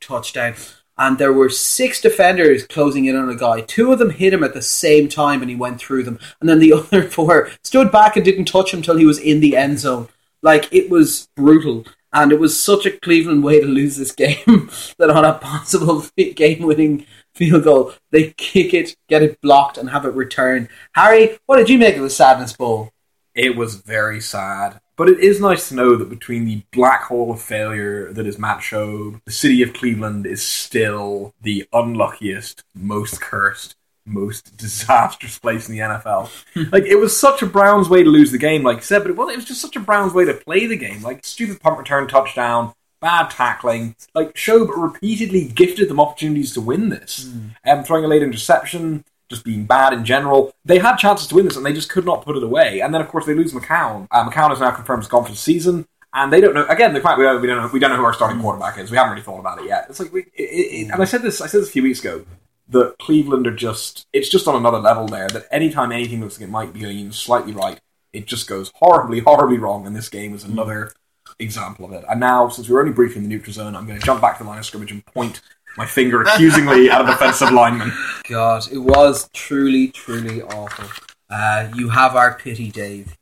[0.01, 0.55] touchdown
[0.99, 3.61] and there were six defenders closing in on a guy.
[3.61, 6.19] Two of them hit him at the same time and he went through them.
[6.41, 9.41] And then the other four stood back and didn't touch him till he was in
[9.41, 10.09] the end zone.
[10.43, 14.71] Like it was brutal, and it was such a Cleveland way to lose this game
[14.99, 17.07] that on a possible game-winning
[17.39, 20.69] field goal, they kick it, get it blocked, and have it returned.
[20.93, 22.93] Harry, what did you make of the Sadness Bowl?
[23.35, 24.81] It was very sad.
[24.97, 28.37] But it is nice to know that between the black hole of failure that is
[28.37, 35.69] Matt Schaub, the city of Cleveland is still the unluckiest, most cursed, most disastrous place
[35.69, 36.31] in the NFL.
[36.73, 39.11] like it was such a Browns way to lose the game, like you said, but
[39.11, 41.01] it was, it was just such a Browns way to play the game.
[41.01, 43.97] Like stupid punt return touchdown, bad tackling.
[44.15, 47.25] Like Schaub repeatedly gifted them opportunities to win this.
[47.25, 47.55] Mm.
[47.67, 50.53] Um, throwing a late interception, just being bad in general.
[50.65, 52.81] They had chances to win this and they just could not put it away.
[52.81, 54.07] And then of course they lose McCown.
[54.11, 55.87] Uh, McCown is now confirmed as gone for the season.
[56.15, 56.67] And they don't know.
[56.67, 57.71] Again, the fact we don't, we don't know.
[57.71, 58.91] We don't know who our starting quarterback is.
[58.91, 59.87] We haven't really thought about it yet.
[59.91, 60.23] It's like we.
[60.35, 61.43] It, it, and I said this.
[61.43, 62.25] I said this a few weeks ago
[62.71, 65.29] that Cleveland are just it's just on another level there.
[65.29, 67.79] That anytime anything looks like it might be going slightly right,
[68.13, 69.87] it just goes horribly, horribly wrong.
[69.87, 70.93] And this game is another
[71.39, 72.05] example of it.
[72.09, 74.39] And now, since we're only briefly in the neutral zone, I'm going to jump back
[74.39, 75.41] to the line of scrimmage and point
[75.77, 77.93] my finger accusingly at a defensive lineman.
[78.29, 80.85] God, it was truly, truly awful.
[81.31, 83.17] Uh, you have our pity, Dave.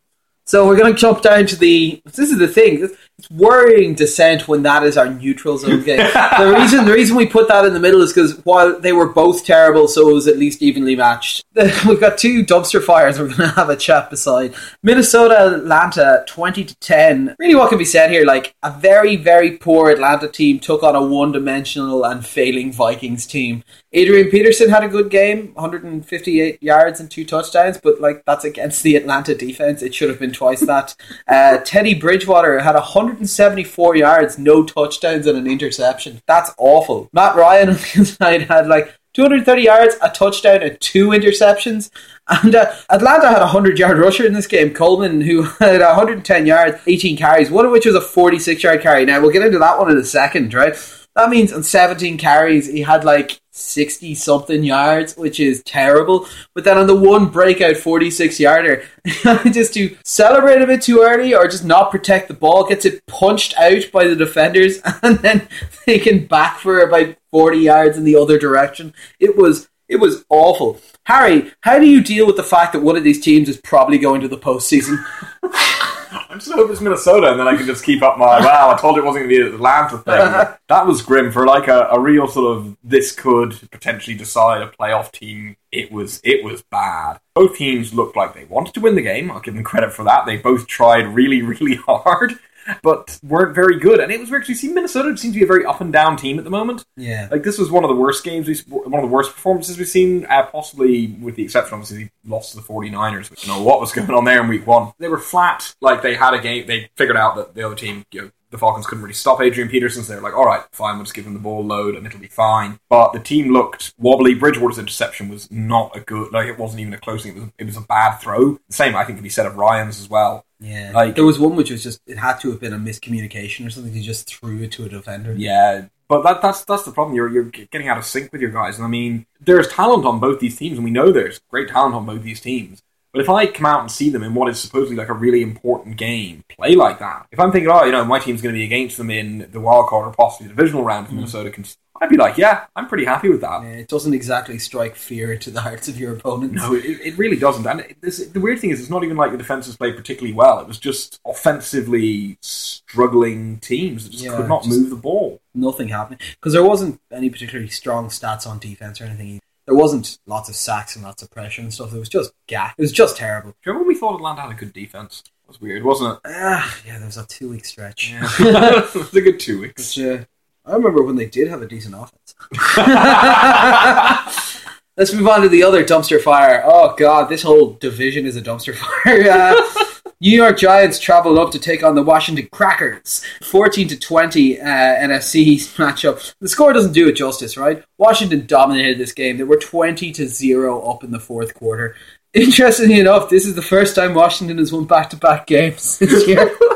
[0.45, 2.01] So we're going to jump down to the.
[2.05, 5.99] This is the thing it's worrying descent when that is our neutral zone game.
[6.39, 9.09] the reason the reason we put that in the middle is because while they were
[9.09, 11.45] both terrible, so it was at least evenly matched.
[11.55, 13.19] We've got two dumpster fires.
[13.19, 17.35] We're going to have a chat beside Minnesota Atlanta twenty to ten.
[17.39, 18.27] Really, what can be said here?
[18.27, 23.27] Like a very very poor Atlanta team took on a one dimensional and failing Vikings
[23.27, 23.65] team.
[23.97, 28.83] Adrian Peterson had a good game, 158 yards and two touchdowns, but like that's against
[28.83, 29.81] the Atlanta defense.
[29.81, 30.95] It should have been twice that.
[31.27, 36.21] Uh, Teddy Bridgewater had a 174 yards, no touchdowns, and an interception.
[36.27, 37.09] That's awful.
[37.13, 41.91] Matt Ryan on the side had like 230 yards, a touchdown, and two interceptions.
[42.29, 46.47] And uh, Atlanta had a 100 yard rusher in this game, Coleman, who had 110
[46.47, 49.05] yards, 18 carries, one of which was a 46 yard carry.
[49.05, 50.75] Now, we'll get into that one in a second, right?
[51.17, 56.29] That means on 17 carries, he had like 60 something yards, which is terrible.
[56.55, 58.85] But then on the one breakout 46 yarder,
[59.51, 63.05] just to celebrate a bit too early or just not protect the ball, gets it
[63.07, 65.49] punched out by the defenders and then
[65.87, 68.93] they can back for about 40 yards in the other direction.
[69.19, 70.81] It was it was awful.
[71.05, 73.99] Harry, how do you deal with the fact that one of these teams is probably
[73.99, 75.03] going to the postseason?
[76.29, 78.41] I'm just hoping it's Minnesota, and then I can just keep up my.
[78.47, 80.57] Wow, I told you it wasn't going to be an Atlanta thing.
[80.69, 84.69] that was grim for like a, a real sort of this could potentially decide a
[84.69, 85.57] playoff team.
[85.73, 87.19] It was it was bad.
[87.35, 89.31] Both teams looked like they wanted to win the game.
[89.31, 90.27] I'll give them credit for that.
[90.27, 92.39] They both tried really really hard
[92.83, 94.01] but weren't very good.
[94.01, 96.17] And it was weird to see Minnesota seemed to be a very up and down
[96.17, 96.85] team at the moment.
[96.97, 99.79] Yeah, like this was one of the worst games, we one of the worst performances
[99.79, 103.63] we've seen, uh, possibly with the exception, obviously, lost to the 49ers, which you know
[103.63, 104.93] what was going on there in week one.
[104.99, 108.05] They were flat, like they had a game, they figured out that the other team,
[108.11, 110.63] you know, the Falcons couldn't really stop Adrian Peterson, so they were like, all right,
[110.73, 112.79] fine, we'll just give him the ball load and it'll be fine.
[112.89, 114.35] But the team looked wobbly.
[114.35, 117.37] Bridgewater's interception was not a good, like, it wasn't even a close thing.
[117.37, 118.55] It was, it was a bad throw.
[118.69, 120.45] The same, I think, can be said of Ryan's as well.
[120.59, 120.93] Yeah.
[120.95, 123.71] Like, there was one which was just, it had to have been a miscommunication or
[123.71, 123.93] something.
[123.93, 125.33] He just threw it to a defender.
[125.33, 125.87] Yeah.
[126.09, 127.17] But that, that's that's the problem.
[127.17, 128.77] You're you're getting out of sync with your guys.
[128.77, 131.97] And I mean, there's talent on both these teams, and we know there's great talent
[131.97, 132.81] on both these teams.
[133.17, 135.41] But if I come out and see them in what is supposedly like a really
[135.41, 137.27] important game, play like that.
[137.33, 139.59] If I'm thinking, oh, you know, my team's going to be against them in the
[139.61, 141.17] wild card or possibly the divisional round, if Mm.
[141.17, 141.65] Minnesota can,
[141.99, 143.63] I'd be like, yeah, I'm pretty happy with that.
[143.63, 146.57] Yeah, it doesn't exactly strike fear into the hearts of your opponents.
[146.57, 147.67] No, it, it really doesn't.
[147.67, 150.35] And it, this, the weird thing is, it's not even like the defenses played particularly
[150.35, 150.61] well.
[150.61, 155.41] It was just offensively struggling teams that just Yeah, could not just- move the ball.
[155.55, 159.41] nothing happening because there wasn't any particularly strong stats on defense or anything.
[159.67, 161.93] There wasn't lots of sacks and lots of pressure and stuff.
[161.93, 162.75] It was just gap.
[162.79, 163.51] It was just terrible.
[163.51, 165.25] Do you remember when we thought Atlanta had a good defense?
[165.27, 166.21] It was weird, wasn't it?
[166.25, 168.11] Ah, yeah, there was a two week stretch.
[168.13, 168.29] Yeah.
[168.39, 169.97] it was a good two weeks.
[169.97, 170.25] But, uh,
[170.67, 172.35] I remember when they did have a decent offense.
[174.97, 176.63] Let's move on to the other dumpster fire.
[176.65, 179.55] Oh god, this whole division is a dumpster fire.
[179.57, 179.85] Uh,
[180.21, 183.23] New York Giants travel up to take on the Washington Crackers.
[183.43, 186.35] 14 to 20 uh, NFC matchup.
[186.41, 187.83] The score doesn't do it justice, right?
[187.99, 189.37] Washington dominated this game.
[189.37, 191.97] They were 20 to 0 up in the fourth quarter.
[192.33, 196.27] Interestingly enough, this is the first time Washington has won back to back games this
[196.27, 196.51] year.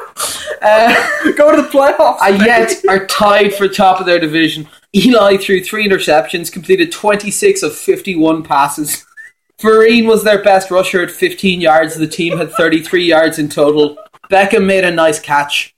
[0.62, 0.92] Uh,
[1.36, 2.18] Go to the playoffs.
[2.20, 4.68] and yet are tied for top of their division.
[4.94, 9.06] Eli threw three interceptions, completed 26 of 51 passes.
[9.60, 11.94] Vereen was their best rusher at 15 yards.
[11.94, 13.96] The team had 33 yards in total.
[14.30, 15.74] Beckham made a nice catch.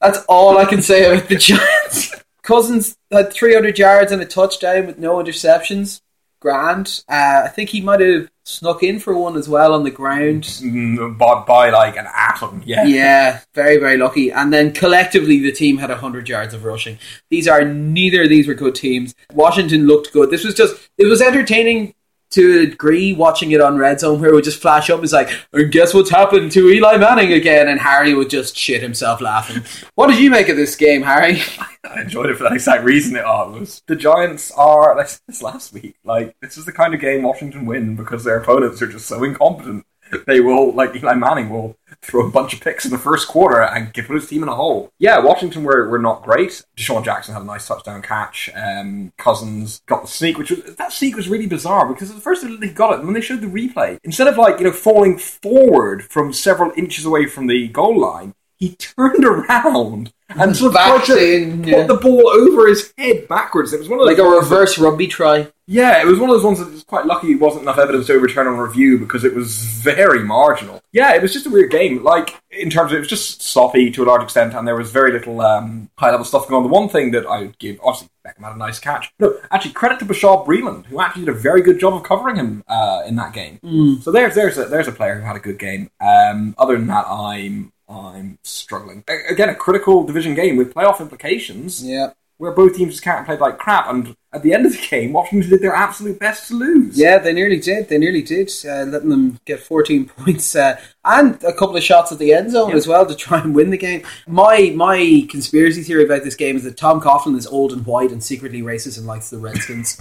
[0.00, 2.14] That's all I can say about the Giants.
[2.42, 6.00] Cousins had 300 yards and a touchdown with no interceptions.
[6.40, 7.02] Grand.
[7.08, 10.44] Uh, I think he might have snuck in for one as well on the ground.
[10.44, 12.62] Mm, by, by like an atom.
[12.64, 12.84] Yeah.
[12.84, 14.30] Yeah, very, very lucky.
[14.30, 16.98] And then collectively, the team had 100 yards of rushing.
[17.28, 19.14] These are, neither of these were good teams.
[19.34, 20.30] Washington looked good.
[20.30, 21.92] This was just, it was entertaining
[22.30, 25.02] to a degree watching it on Red Zone where it would just flash up.
[25.02, 25.30] It's like,
[25.70, 27.68] guess what's happened to Eli Manning again?
[27.68, 29.62] And Harry would just shit himself laughing.
[29.94, 31.40] What did you make of this game, Harry?
[31.84, 33.16] I enjoyed it for that exact reason.
[33.16, 35.96] It oh, all was the Giants are like this last week.
[36.04, 39.24] Like this is the kind of game Washington win because their opponents are just so
[39.24, 39.86] incompetent.
[40.26, 43.62] They will like Eli Manning will throw a bunch of picks in the first quarter
[43.62, 44.92] and get put his team in a hole.
[44.98, 46.62] Yeah, Washington were, were not great.
[46.76, 48.50] DeSean Jackson had a nice touchdown catch.
[48.54, 52.22] Um, Cousins got the sneak, which was that sneak was really bizarre because at the
[52.22, 54.72] first they got it and when they showed the replay, instead of like you know
[54.72, 60.70] falling forward from several inches away from the goal line, he turned around and sort
[60.70, 61.86] of Backed in, put yeah.
[61.86, 63.72] the ball over his head backwards.
[63.72, 65.48] It was one of Like a reverse rugby try.
[65.70, 68.06] Yeah, it was one of those ones that was quite lucky it wasn't enough evidence
[68.06, 70.80] to overturn on review because it was very marginal.
[70.92, 72.02] Yeah, it was just a weird game.
[72.02, 74.90] Like, in terms of, it was just sloppy to a large extent, and there was
[74.90, 76.70] very little um, high level stuff going on.
[76.70, 79.12] The one thing that I would give, obviously, Beckham had a nice catch.
[79.18, 82.36] No, actually, credit to Bashaud Breeland, who actually did a very good job of covering
[82.36, 83.58] him uh, in that game.
[84.00, 85.90] So there's, there's, a, there's a player who had a good game.
[86.00, 87.72] Um, other than that, I'm.
[87.90, 89.02] I'm struggling.
[89.30, 92.10] Again, a critical division game with playoff implications Yeah.
[92.38, 93.88] Where both teams just can't play like crap.
[93.88, 96.96] And at the end of the game, Washington did their absolute best to lose.
[96.98, 97.88] Yeah, they nearly did.
[97.88, 102.12] They nearly did, uh, letting them get 14 points uh, and a couple of shots
[102.12, 102.76] at the end zone Yeah.
[102.76, 104.02] as well to try and win the game.
[104.26, 108.12] My my conspiracy theory about this game is that Tom Coughlin is old and white
[108.12, 110.00] and secretly racist and likes the Redskins.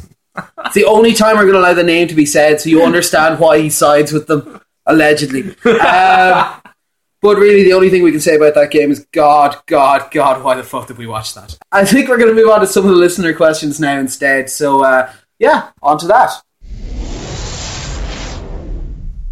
[0.65, 2.83] it's the only time we're going to allow the name to be said, so you
[2.83, 5.55] understand why he sides with them, allegedly.
[5.65, 6.61] Um,
[7.21, 10.43] but really, the only thing we can say about that game is God, God, God,
[10.43, 11.57] why the fuck did we watch that?
[11.71, 14.49] I think we're going to move on to some of the listener questions now instead.
[14.51, 16.31] So, uh, yeah, on to that.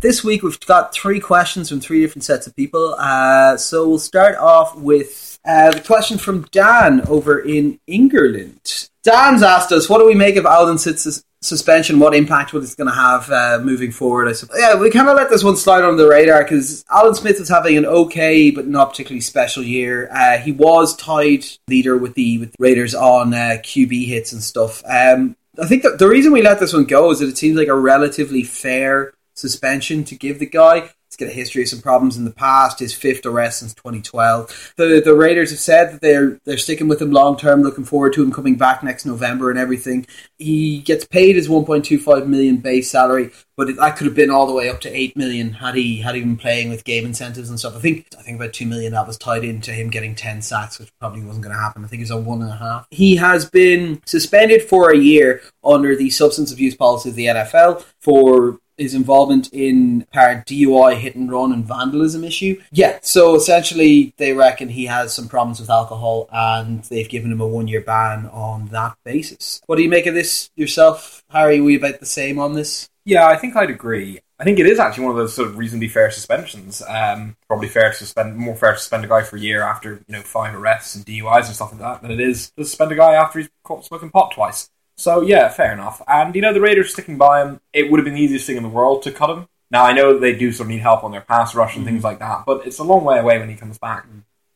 [0.02, 2.96] This week we've got three questions from three different sets of people.
[2.98, 8.90] Uh, so we'll start off with uh, the question from Dan over in England.
[9.04, 12.00] Dan's asked us, "What do we make of Aldon Smith's suspension?
[12.00, 14.58] What impact what it's going to have uh, moving forward?" I suppose.
[14.60, 17.50] Yeah, we kind of let this one slide under the radar because Aldon Smith was
[17.50, 20.10] having an okay but not particularly special year.
[20.12, 24.44] Uh, he was tied leader with the with the Raiders on uh, QB hits and
[24.44, 24.84] stuff.
[24.86, 27.58] Um, I think that the reason we let this one go is that it seems
[27.58, 30.90] like a relatively fair suspension to give the guy.
[31.10, 32.80] He's got a history of some problems in the past.
[32.80, 34.74] His fifth arrest since 2012.
[34.76, 37.62] The the Raiders have said that they're they're sticking with him long term.
[37.62, 40.08] Looking forward to him coming back next November and everything.
[40.38, 44.48] He gets paid his 1.25 million base salary, but it, that could have been all
[44.48, 47.50] the way up to 8 million had he had he been playing with game incentives
[47.50, 47.76] and stuff.
[47.76, 50.80] I think I think about 2 million that was tied into him getting 10 sacks,
[50.80, 51.86] which probably wasn't going to happen.
[51.86, 52.88] I think he's on one and a half.
[52.92, 57.86] He has been suspended for a year under the substance abuse policy of the NFL
[58.02, 62.62] for his involvement in apparent DUI, hit and run, and vandalism issue.
[62.72, 67.42] Yeah, so essentially they reckon he has some problems with alcohol, and they've given him
[67.42, 69.62] a one year ban on that basis.
[69.66, 71.60] What do you make of this yourself, Harry?
[71.60, 72.90] Are we about the same on this?
[73.06, 74.20] Yeah, I think I'd agree.
[74.38, 76.82] I think it is actually one of those sort of reasonably fair suspensions.
[76.88, 80.02] Um, probably fair to suspend, more fair to suspend a guy for a year after
[80.08, 82.92] you know five arrests and DUIs and stuff like that than it is to suspend
[82.92, 84.70] a guy after he's caught smoking pot twice.
[84.98, 86.02] So yeah, fair enough.
[86.08, 87.60] And you know the Raiders sticking by him.
[87.74, 89.94] It would have been the easiest thing in the world to cut him Now I
[89.94, 91.94] know they do sort of need help on their pass rush and Mm-hmm.
[91.94, 94.06] things like that, but it's a long way away when he comes back.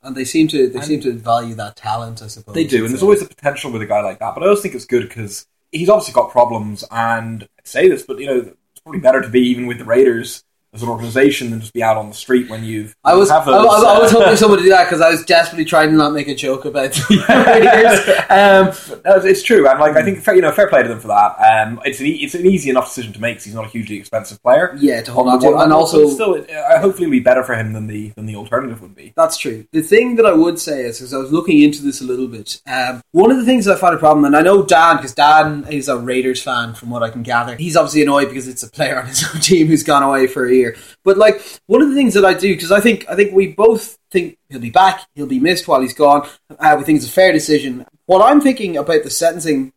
[0.01, 2.55] And they seem to they seem to value that talent, I suppose.
[2.55, 4.33] They do, and there's always the potential with a guy like that.
[4.33, 8.03] But I always think it's good because he's obviously got problems, and I say this,
[8.03, 8.37] but you know,
[8.71, 11.81] it's probably better to be even with the Raiders as an organization than just be
[11.81, 12.95] out on the street when you've.
[13.03, 15.25] I was have those, was- I was hoping someone would do that because I was
[15.25, 19.95] desperately trying to not make a joke about the Um, No, it's- true, and like
[19.95, 21.35] I think fair- you know, fair play to them for that.
[21.39, 23.69] Um, it's an e- it's an easy enough decision to make because he's not a
[23.69, 24.75] hugely expensive player.
[24.79, 27.43] yeah, to hold On on to, and also still, it, uh, hopefully, it'll be better
[27.43, 29.13] for him than the than the alternative would be.
[29.15, 29.65] That's true.
[29.71, 32.27] The thing that I would say is, because I was looking into this a little
[32.27, 34.97] bit, um, one of the things that I found a problem, and I know Dan,
[34.97, 38.47] because Dan is a Raiders fan from what I can gather, he's obviously annoyed because
[38.47, 40.75] it's a player on his own team who's gone away for a year.
[41.03, 43.47] But like, one of the things that I do, because I think, I think we
[43.47, 47.07] both think he'll be back, he'll be missed while he's gone, uh, we think it's
[47.07, 47.85] a fair decision.
[48.05, 49.73] What I'm thinking about the sentencing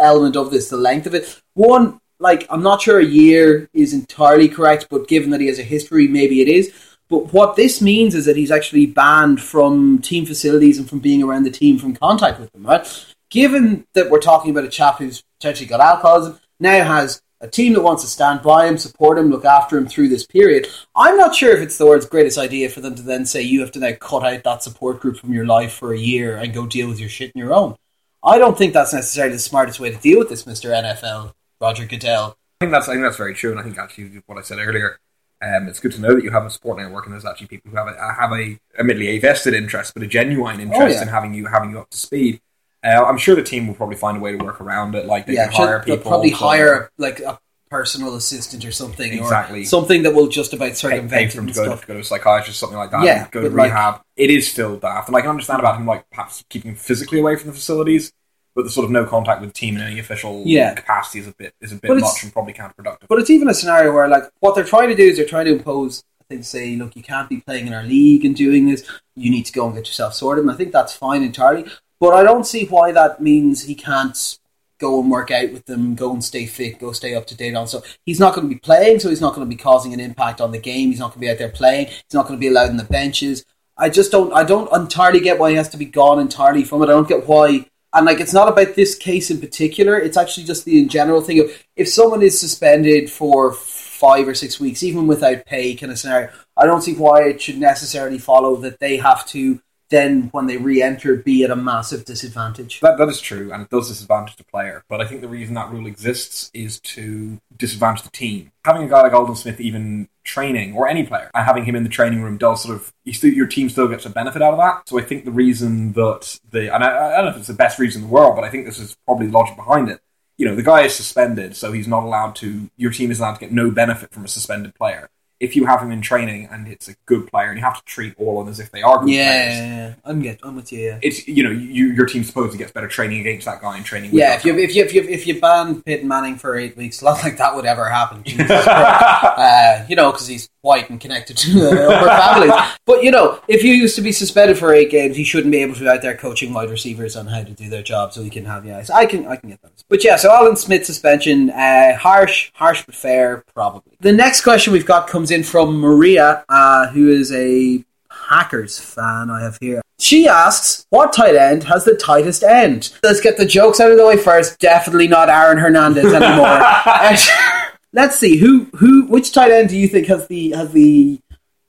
[0.00, 3.92] element of this, the length of it, one, like, I'm not sure a year is
[3.92, 6.72] entirely correct, but given that he has a history, maybe it is.
[7.08, 11.22] But what this means is that he's actually banned from team facilities and from being
[11.22, 13.06] around the team from contact with them, right?
[13.30, 17.74] Given that we're talking about a chap who's potentially got alcoholism, now has a team
[17.74, 21.16] that wants to stand by him, support him, look after him through this period, I'm
[21.16, 23.72] not sure if it's the world's greatest idea for them to then say you have
[23.72, 26.66] to now cut out that support group from your life for a year and go
[26.66, 27.76] deal with your shit on your own.
[28.24, 30.70] I don't think that's necessarily the smartest way to deal with this, Mr.
[30.70, 32.36] NFL, Roger Goodell.
[32.60, 34.58] I think that's I think that's very true, and I think actually what I said
[34.58, 34.98] earlier.
[35.42, 37.70] Um, it's good to know that you have a support network, and there's actually people
[37.70, 41.02] who have a have a admittedly a vested interest, but a genuine interest yeah.
[41.02, 42.40] in having you having you up to speed.
[42.84, 45.06] Uh, I'm sure the team will probably find a way to work around it.
[45.06, 46.10] Like they yeah, can hire should- they'll people.
[46.10, 49.62] probably hire like a personal assistant or something, Exactly.
[49.62, 51.94] or something that will just about circumvent pay it for him to go, to go
[51.94, 53.02] to a psychiatrist, something like that.
[53.04, 54.00] Yeah, go to but like- rehab.
[54.16, 57.34] it is still daft, and I can understand about him like perhaps keeping physically away
[57.34, 58.12] from the facilities,
[58.54, 60.74] but the sort of no contact with the team in any official Yeah.
[60.74, 63.08] capacity is a bit is a bit much and probably counterproductive.
[63.08, 65.46] But it's even a scenario where, like, what they're trying to do is they're trying
[65.46, 66.04] to impose.
[66.20, 68.82] I think say, look, you can't be playing in our league and doing this.
[69.14, 70.42] You need to go and get yourself sorted.
[70.42, 71.66] And I think that's fine entirely.
[72.00, 74.38] But I don't see why that means he can't
[74.78, 77.54] go and work out with them, go and stay fit, go stay up to date
[77.54, 77.66] on.
[77.66, 80.00] So he's not going to be playing, so he's not going to be causing an
[80.00, 80.90] impact on the game.
[80.90, 81.86] He's not going to be out there playing.
[81.86, 83.44] He's not going to be allowed in the benches.
[83.78, 84.32] I just don't.
[84.32, 86.86] I don't entirely get why he has to be gone entirely from it.
[86.86, 87.66] I don't get why.
[87.92, 89.98] And like, it's not about this case in particular.
[89.98, 94.34] It's actually just the in general thing of if someone is suspended for five or
[94.34, 96.30] six weeks, even without pay, kind of scenario.
[96.56, 100.56] I don't see why it should necessarily follow that they have to then, when they
[100.56, 102.80] re-enter, be at a massive disadvantage.
[102.80, 104.84] That, that is true, and it does disadvantage the player.
[104.88, 108.50] But I think the reason that rule exists is to disadvantage the team.
[108.64, 111.84] Having a guy like Aldon Smith even training, or any player, and having him in
[111.84, 114.52] the training room does sort of you still, your team still gets a benefit out
[114.52, 114.88] of that.
[114.88, 117.54] So I think the reason that the and I, I don't know if it's the
[117.54, 120.00] best reason in the world, but I think this is probably the logic behind it.
[120.36, 122.68] You know, the guy is suspended, so he's not allowed to.
[122.76, 125.08] Your team is allowed to get no benefit from a suspended player.
[125.38, 127.84] If you have him in training and it's a good player, and you have to
[127.84, 130.72] treat all of them as if they are good players, Yeah, I'm get, I'm with
[130.72, 130.80] you.
[130.80, 133.84] Yeah, it's you know you, your team supposedly gets better training against that guy and
[133.84, 134.10] training.
[134.12, 134.34] With yeah.
[134.36, 137.22] If you if you if you if you ban Peyton Manning for eight weeks, not
[137.22, 138.22] like that would ever happen.
[138.24, 142.52] Jesus uh, you know, because he's white and connected to the upper families.
[142.84, 145.62] But you know, if you used to be suspended for eight games, you shouldn't be
[145.62, 148.22] able to be out there coaching wide receivers on how to do their job, so
[148.22, 148.82] he can have yeah.
[148.82, 149.72] So I can I can get that.
[149.88, 153.96] But yeah, so Aldon Smith suspension, uh, harsh, harsh but fair, probably.
[154.00, 159.30] The next question we've got comes in from Maria, uh, who is a Hackers fan.
[159.30, 159.82] I have here.
[159.98, 163.96] She asks, "What tight end has the tightest end?" Let's get the jokes out of
[163.96, 164.58] the way first.
[164.58, 166.46] Definitely not Aaron Hernandez anymore.
[167.96, 171.18] Let's see who who which tight end do you think has the has the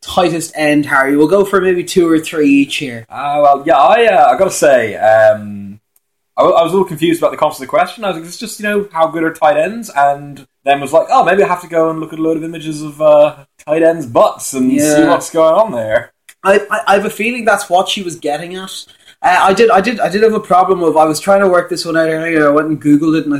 [0.01, 1.15] tightest end, Harry?
[1.15, 3.05] We'll go for maybe two or three each here.
[3.07, 5.79] Uh, well, yeah, I uh, I gotta say, um,
[6.35, 8.03] I, I was a little confused about the concept of the question.
[8.03, 10.91] I was like, it's just you know how good are tight ends, and then was
[10.91, 13.01] like, oh, maybe I have to go and look at a load of images of
[13.01, 16.11] uh, tight ends' butts and see what's going on there.
[16.43, 18.85] I, I I have a feeling that's what she was getting at.
[19.19, 20.95] Uh, I did, I did, I did have a problem of.
[20.95, 22.47] I was trying to work this one out earlier.
[22.47, 23.33] I went and googled it, and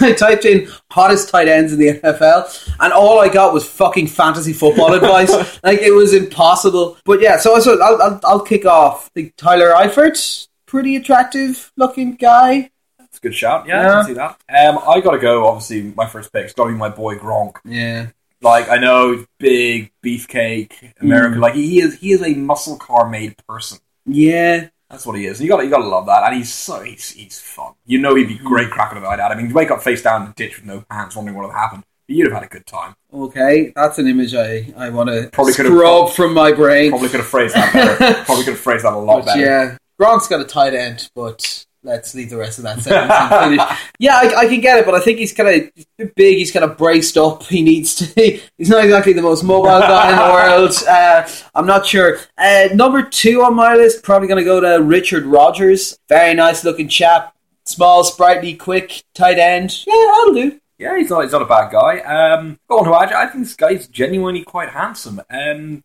[0.00, 4.06] I typed in hottest tight ends in the NFL, and all I got was fucking
[4.06, 5.30] fantasy football advice.
[5.62, 6.96] Like it was impossible.
[7.04, 9.06] But yeah, so I so I'll, I'll, I'll kick off.
[9.06, 12.70] I think Tyler Eifert, pretty attractive looking guy.
[13.00, 13.66] It's a good shout.
[13.66, 13.92] Yeah, I Yeah.
[13.92, 14.30] can see that.
[14.48, 15.46] Um, I gotta go.
[15.46, 17.56] Obviously, my first pick's gotta be my boy Gronk.
[17.66, 18.06] Yeah,
[18.40, 21.38] Like I know, big beefcake American.
[21.38, 21.42] Mm.
[21.42, 23.78] Like he is, he is a muscle car made person.
[24.06, 24.68] yeah.
[24.90, 25.40] That's what he is.
[25.40, 27.74] You got you got to love that, and he's so he's, he's fun.
[27.84, 29.30] You know, he'd be great cracking about that.
[29.30, 31.50] I mean, you wake up face down in the ditch with no pants, wondering what
[31.50, 31.84] had happened.
[32.06, 32.94] But you'd have had a good time.
[33.12, 36.90] Okay, that's an image I, I want to Probably could've- scrub from my brain.
[36.90, 38.14] Probably could have phrased that better.
[38.24, 39.40] Probably could have phrased that a lot But better.
[39.40, 43.62] yeah, Gronk's got a tight end, but let's leave the rest of that sentence.
[43.98, 46.38] yeah, I, I can get it, but I think he's kind of big.
[46.38, 47.44] He's kind of braced up.
[47.44, 48.06] He needs to.
[48.58, 50.74] He's not exactly the most mobile guy in the world.
[50.88, 52.18] Uh, I'm not sure.
[52.36, 55.98] Uh, number two on my list, probably going to go to Richard Rodgers.
[56.08, 57.34] Very nice looking chap.
[57.64, 59.84] Small, sprightly, quick, tight end.
[59.86, 60.60] Yeah, that'll do.
[60.78, 61.98] Yeah, he's not, he's not a bad guy.
[62.00, 65.20] Um, go on to add, I think this guy's genuinely quite handsome.
[65.28, 65.82] Um,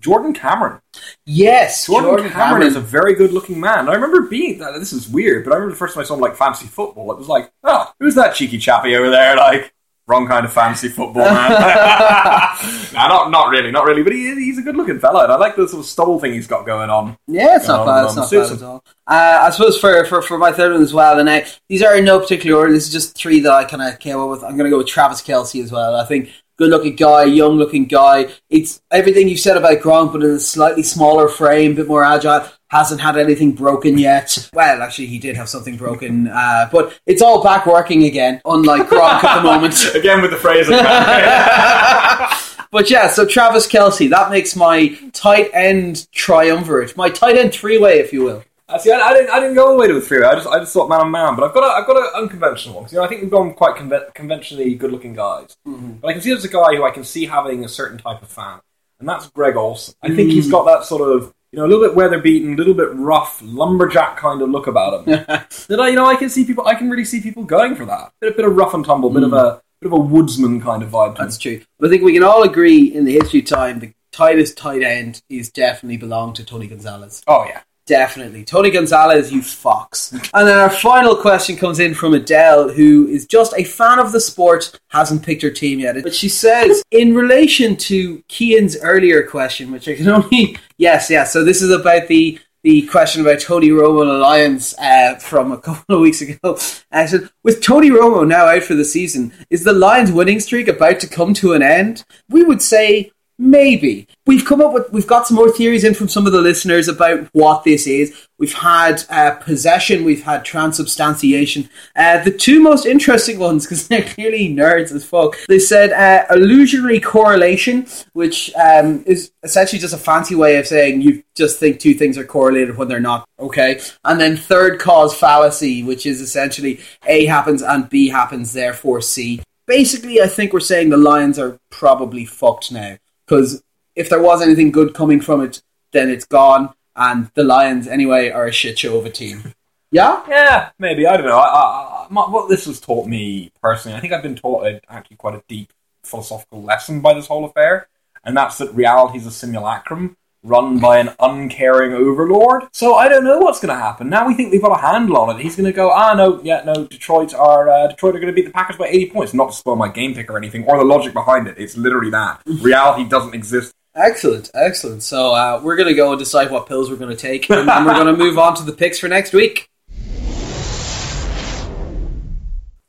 [0.00, 0.80] Jordan Cameron.
[1.26, 2.66] Yes, Jordan, Jordan Cameron, Cameron.
[2.68, 3.88] is a very good looking man.
[3.88, 4.78] I remember being that.
[4.78, 7.10] This is weird, but I remember the first time I saw him like fantasy football.
[7.12, 9.36] It was like, oh, who's that cheeky chappy over there?
[9.36, 9.72] Like,
[10.06, 11.50] wrong kind of fantasy football man.
[12.94, 14.02] nah, not not really, not really.
[14.02, 16.32] But he, he's a good looking fella, and I like the sort of stubble thing
[16.32, 17.18] he's got going on.
[17.26, 18.04] Yeah, it's not Um, bad.
[18.04, 18.84] It's um, not suits bad at all.
[19.06, 21.96] Uh, I suppose for, for, for my third one as well, and I, these are
[21.96, 22.72] in no particular order.
[22.72, 24.42] This is just three that I kind of came up with.
[24.44, 25.96] I'm going to go with Travis Kelce as well.
[25.96, 28.28] I think good looking guy, young looking guy.
[28.50, 32.04] It's everything you've said about Gronk, but in a slightly smaller frame, a bit more
[32.04, 32.48] agile.
[32.70, 34.50] Hasn't had anything broken yet.
[34.52, 38.42] Well, actually, he did have something broken, uh, but it's all back working again.
[38.44, 39.94] Unlike Gronk at the moment.
[39.94, 40.68] Again with the phrase.
[42.70, 47.78] But yeah, so Travis Kelce, that makes my tight end triumvirate, my tight end three
[47.78, 48.44] way, if you will.
[48.68, 49.30] Uh, see, I, I didn't.
[49.30, 50.22] I didn't go all the way to the three.
[50.22, 50.46] I just.
[50.46, 51.36] I just thought man on man.
[51.36, 51.64] But I've got.
[51.64, 52.84] A, I've got an unconventional one.
[52.84, 55.56] 'Cause, you know, I think we've gone quite conven- conventionally good-looking guys.
[55.66, 55.92] Mm-hmm.
[55.94, 58.20] But I can see there's a guy who I can see having a certain type
[58.20, 58.60] of fan,
[59.00, 59.94] and that's Greg Olsen.
[60.02, 60.52] I think he's mm.
[60.52, 61.32] got that sort of.
[61.50, 64.66] You know, a little bit weather beaten, a little bit rough, lumberjack kind of look
[64.66, 65.24] about him.
[65.68, 66.66] that I, you know, I can see people.
[66.66, 68.12] I can really see people going for that.
[68.20, 69.42] Bit, bit of rough and tumble, bit of mm.
[69.42, 71.16] a bit of a woodsman kind of vibe.
[71.16, 71.62] That's true.
[71.78, 74.82] But I think we can all agree in the history of time, the tightest tight
[74.82, 77.22] end is definitely belonged to Tony Gonzalez.
[77.26, 77.62] Oh yeah.
[77.88, 78.44] Definitely.
[78.44, 80.12] Tony Gonzalez, you fox.
[80.12, 84.12] And then our final question comes in from Adele, who is just a fan of
[84.12, 85.96] the sport, hasn't picked her team yet.
[86.02, 90.56] But she says, in relation to Kean's earlier question, which I can only.
[90.80, 91.32] Yes, yes.
[91.32, 92.38] So this is about the.
[92.64, 96.58] The question about Tony Romo and Lions uh, from a couple of weeks ago.
[96.92, 100.66] I said, with Tony Romo now out for the season, is the Lions winning streak
[100.66, 102.04] about to come to an end?
[102.28, 104.08] We would say Maybe.
[104.26, 106.88] We've come up with, we've got some more theories in from some of the listeners
[106.88, 108.26] about what this is.
[108.36, 111.70] We've had uh, possession, we've had transubstantiation.
[111.94, 116.34] Uh, the two most interesting ones, because they're clearly nerds as fuck, they said uh,
[116.34, 121.78] illusionary correlation, which um, is essentially just a fancy way of saying you just think
[121.78, 123.80] two things are correlated when they're not, okay?
[124.04, 129.40] And then third cause fallacy, which is essentially A happens and B happens, therefore C.
[129.68, 132.96] Basically, I think we're saying the Lions are probably fucked now
[133.28, 133.62] because
[133.94, 135.62] if there was anything good coming from it,
[135.92, 136.72] then it's gone.
[136.96, 139.54] And the Lions, anyway, are a shit show of a team.
[139.90, 141.06] Yeah, Yeah, maybe.
[141.06, 141.38] I don't know.
[141.38, 144.80] I, I, my, what this has taught me personally, I think I've been taught a,
[144.88, 145.72] actually quite a deep
[146.02, 147.88] philosophical lesson by this whole affair,
[148.24, 152.64] and that's that reality is a simulacrum run by an uncaring overlord.
[152.72, 154.08] So I don't know what's going to happen.
[154.08, 155.42] Now we think we've got a handle on it.
[155.42, 158.36] He's going to go, ah, no, yeah, no, Detroit are uh, Detroit are going to
[158.36, 159.34] beat the Packers by 80 points.
[159.34, 161.56] Not to spoil my game pick or anything, or the logic behind it.
[161.58, 162.42] It's literally that.
[162.46, 163.74] Reality doesn't exist.
[163.94, 165.02] excellent, excellent.
[165.02, 167.68] So uh, we're going to go and decide what pills we're going to take, and
[167.68, 169.68] then we're going to move on to the picks for next week.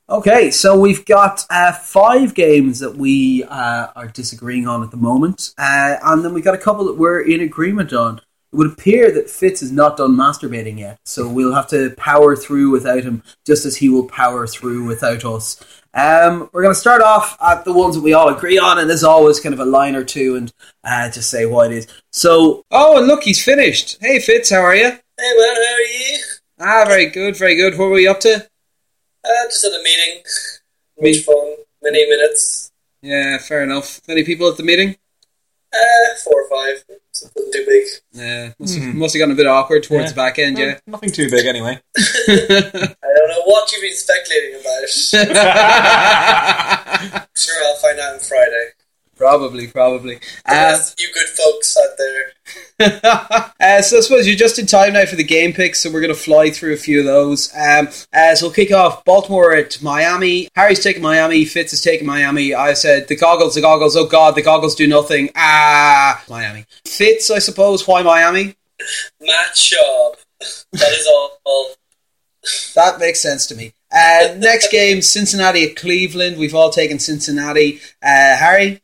[0.09, 4.97] Okay, so we've got uh, five games that we uh, are disagreeing on at the
[4.97, 8.17] moment, uh, and then we've got a couple that we're in agreement on.
[8.17, 12.35] It would appear that Fitz is not done masturbating yet, so we'll have to power
[12.35, 15.63] through without him, just as he will power through without us.
[15.93, 18.89] Um, we're going to start off at the ones that we all agree on, and
[18.89, 20.51] there's always kind of a line or two, and
[20.83, 21.87] uh, just say what it is.
[22.11, 23.99] So, oh, and look, he's finished.
[24.01, 24.85] Hey, Fitz, how are you?
[24.85, 26.19] Hey man, how are you?
[26.59, 27.77] Ah, very good, very good.
[27.77, 28.49] What were we up to?
[29.23, 30.23] Uh, just at a meeting.
[30.97, 31.55] Me- Much fun.
[31.81, 32.71] Many minutes.
[33.01, 34.01] Yeah, fair enough.
[34.07, 34.95] Many people at the meeting?
[35.73, 36.83] Uh, four or five.
[37.11, 37.83] Something too big.
[38.11, 40.09] Yeah, must have, must have gotten a bit awkward towards Yeah.
[40.09, 40.79] the back end, yeah.
[40.87, 41.79] Nothing too big anyway.
[41.97, 42.01] I
[42.37, 44.89] don't know what you've been speculating about.
[47.37, 48.69] sure, I'll find out on Friday.
[49.19, 50.19] Probably, probably.
[50.45, 52.31] Uh, you good folks out there.
[53.59, 55.99] uh, so I suppose you're just in time now for the game picks, so we're
[55.99, 57.53] going to fly through a few of those.
[57.53, 60.47] Um, uh, so we'll kick off Baltimore at Miami.
[60.55, 61.43] Harry's taking Miami.
[61.43, 62.53] Fitz is taking Miami.
[62.53, 63.97] I said the goggles, the goggles.
[63.97, 65.29] Oh God, the goggles do nothing.
[65.35, 66.65] Ah, Miami.
[66.85, 67.85] Fitz, I suppose.
[67.85, 68.55] Why Miami?
[69.19, 70.15] Matt Schaub.
[70.71, 71.37] That is all.
[71.43, 71.69] all.
[72.75, 73.73] That makes sense to me.
[73.91, 76.37] Uh, next game, Cincinnati at Cleveland.
[76.37, 77.81] We've all taken Cincinnati.
[78.01, 78.81] Uh, Harry.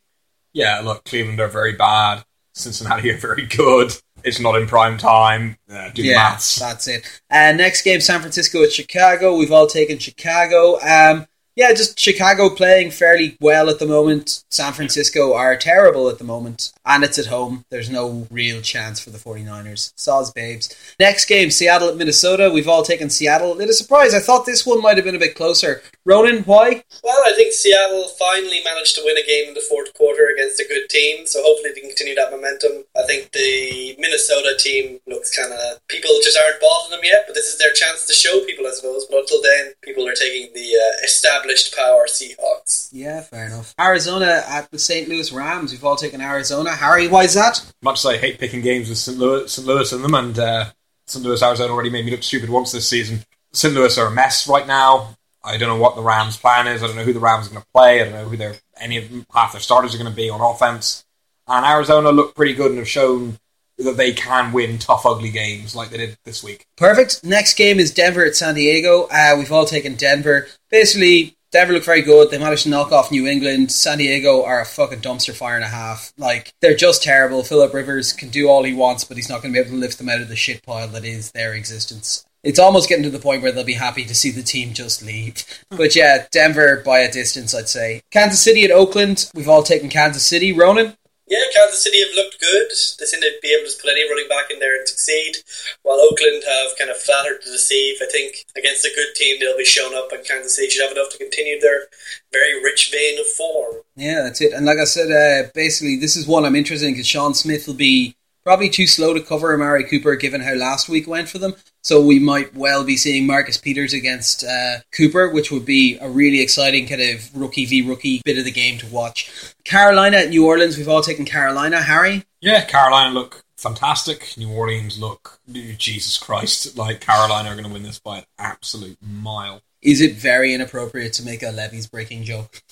[0.56, 2.24] Yeah, look, Cleveland are very bad.
[2.54, 3.92] Cincinnati are very good.
[4.24, 5.58] It's not in prime time.
[5.70, 6.56] Uh, do Yeah, maths.
[6.58, 7.04] that's it.
[7.30, 9.36] Uh, next game, San Francisco at Chicago.
[9.36, 10.80] We've all taken Chicago.
[10.82, 14.44] Um, Yeah, just Chicago playing fairly well at the moment.
[14.52, 16.74] San Francisco are terrible at the moment.
[16.86, 17.64] And it's at home.
[17.72, 19.94] There's no real chance for the 49ers.
[19.96, 20.76] Saws babes.
[21.00, 22.52] Next game, Seattle at Minnesota.
[22.54, 23.54] We've all taken Seattle.
[23.54, 24.14] A little surprise.
[24.14, 25.82] I thought this one might have been a bit closer.
[26.06, 26.84] Ronan, why?
[27.04, 30.60] Well, I think Seattle finally managed to win a game in the fourth quarter against
[30.60, 32.84] a good team, so hopefully they can continue that momentum.
[32.98, 35.88] I think the Minnesota team looks kind of.
[35.88, 38.72] People just aren't bought them yet, but this is their chance to show people, I
[38.72, 39.06] suppose.
[39.10, 41.45] But until then, people are taking the uh, established
[41.76, 42.90] power Seahawks.
[42.92, 43.74] Yeah, fair enough.
[43.80, 45.08] Arizona at the St.
[45.08, 45.72] Louis Rams.
[45.72, 46.72] We've all taken Arizona.
[46.72, 47.66] Harry, why is that?
[47.82, 49.18] Much as I hate picking games with St.
[49.18, 49.68] Louis, St.
[49.68, 50.66] Louis in them, and uh,
[51.08, 51.24] St.
[51.24, 53.26] Louis, Arizona already made me look stupid once this season.
[53.54, 53.74] St.
[53.74, 55.16] Louis are a mess right now.
[55.44, 56.82] I don't know what the Rams' plan is.
[56.82, 58.02] I don't know who the Rams are going to play.
[58.02, 60.30] I don't know who their any of them, half their starters are going to be
[60.30, 61.06] on offense.
[61.48, 63.38] And Arizona look pretty good and have shown
[63.78, 66.66] that they can win tough, ugly games like they did this week.
[66.78, 67.24] Perfect.
[67.24, 69.08] Next game is Denver at San Diego.
[69.12, 70.48] Uh, we've all taken Denver.
[70.70, 72.32] Basically, Denver look very good.
[72.32, 73.72] They managed to knock off New England.
[73.72, 76.12] San Diego are a fucking dumpster fire and a half.
[76.18, 77.44] Like they're just terrible.
[77.44, 79.82] Philip Rivers can do all he wants, but he's not going to be able to
[79.82, 82.26] lift them out of the shit pile that is their existence.
[82.44, 85.02] It's almost getting to the point where they'll be happy to see the team just
[85.02, 85.46] leave.
[85.70, 88.04] But yeah, Denver by a distance, I'd say.
[88.12, 89.32] Kansas City at Oakland.
[89.34, 90.52] We've all taken Kansas City.
[90.52, 90.96] Ronan.
[91.28, 92.70] Yeah, Kansas City have looked good.
[92.70, 95.38] They seem to be able to put any running back in there and succeed,
[95.82, 97.98] while Oakland have kind of flattered to deceive.
[98.02, 100.96] I think against a good team, they'll be shown up, and Kansas City should have
[100.96, 101.88] enough to continue their
[102.32, 103.82] very rich vein of form.
[103.96, 104.54] Yeah, that's it.
[104.54, 107.66] And like I said, uh, basically, this is one I'm interested in because Sean Smith
[107.66, 108.15] will be
[108.46, 111.56] probably too slow to cover Amari Cooper given how last week went for them.
[111.82, 116.10] So we might well be seeing Marcus Peters against uh, Cooper, which would be a
[116.10, 119.32] really exciting kind of rookie v rookie bit of the game to watch.
[119.64, 120.78] Carolina at New Orleans.
[120.78, 121.82] We've all taken Carolina.
[121.82, 122.24] Harry?
[122.40, 124.34] Yeah, Carolina look fantastic.
[124.38, 125.40] New Orleans look,
[125.78, 129.62] Jesus Christ, like Carolina are going to win this by an absolute mile.
[129.82, 132.64] Is it very inappropriate to make a levees breaking joke?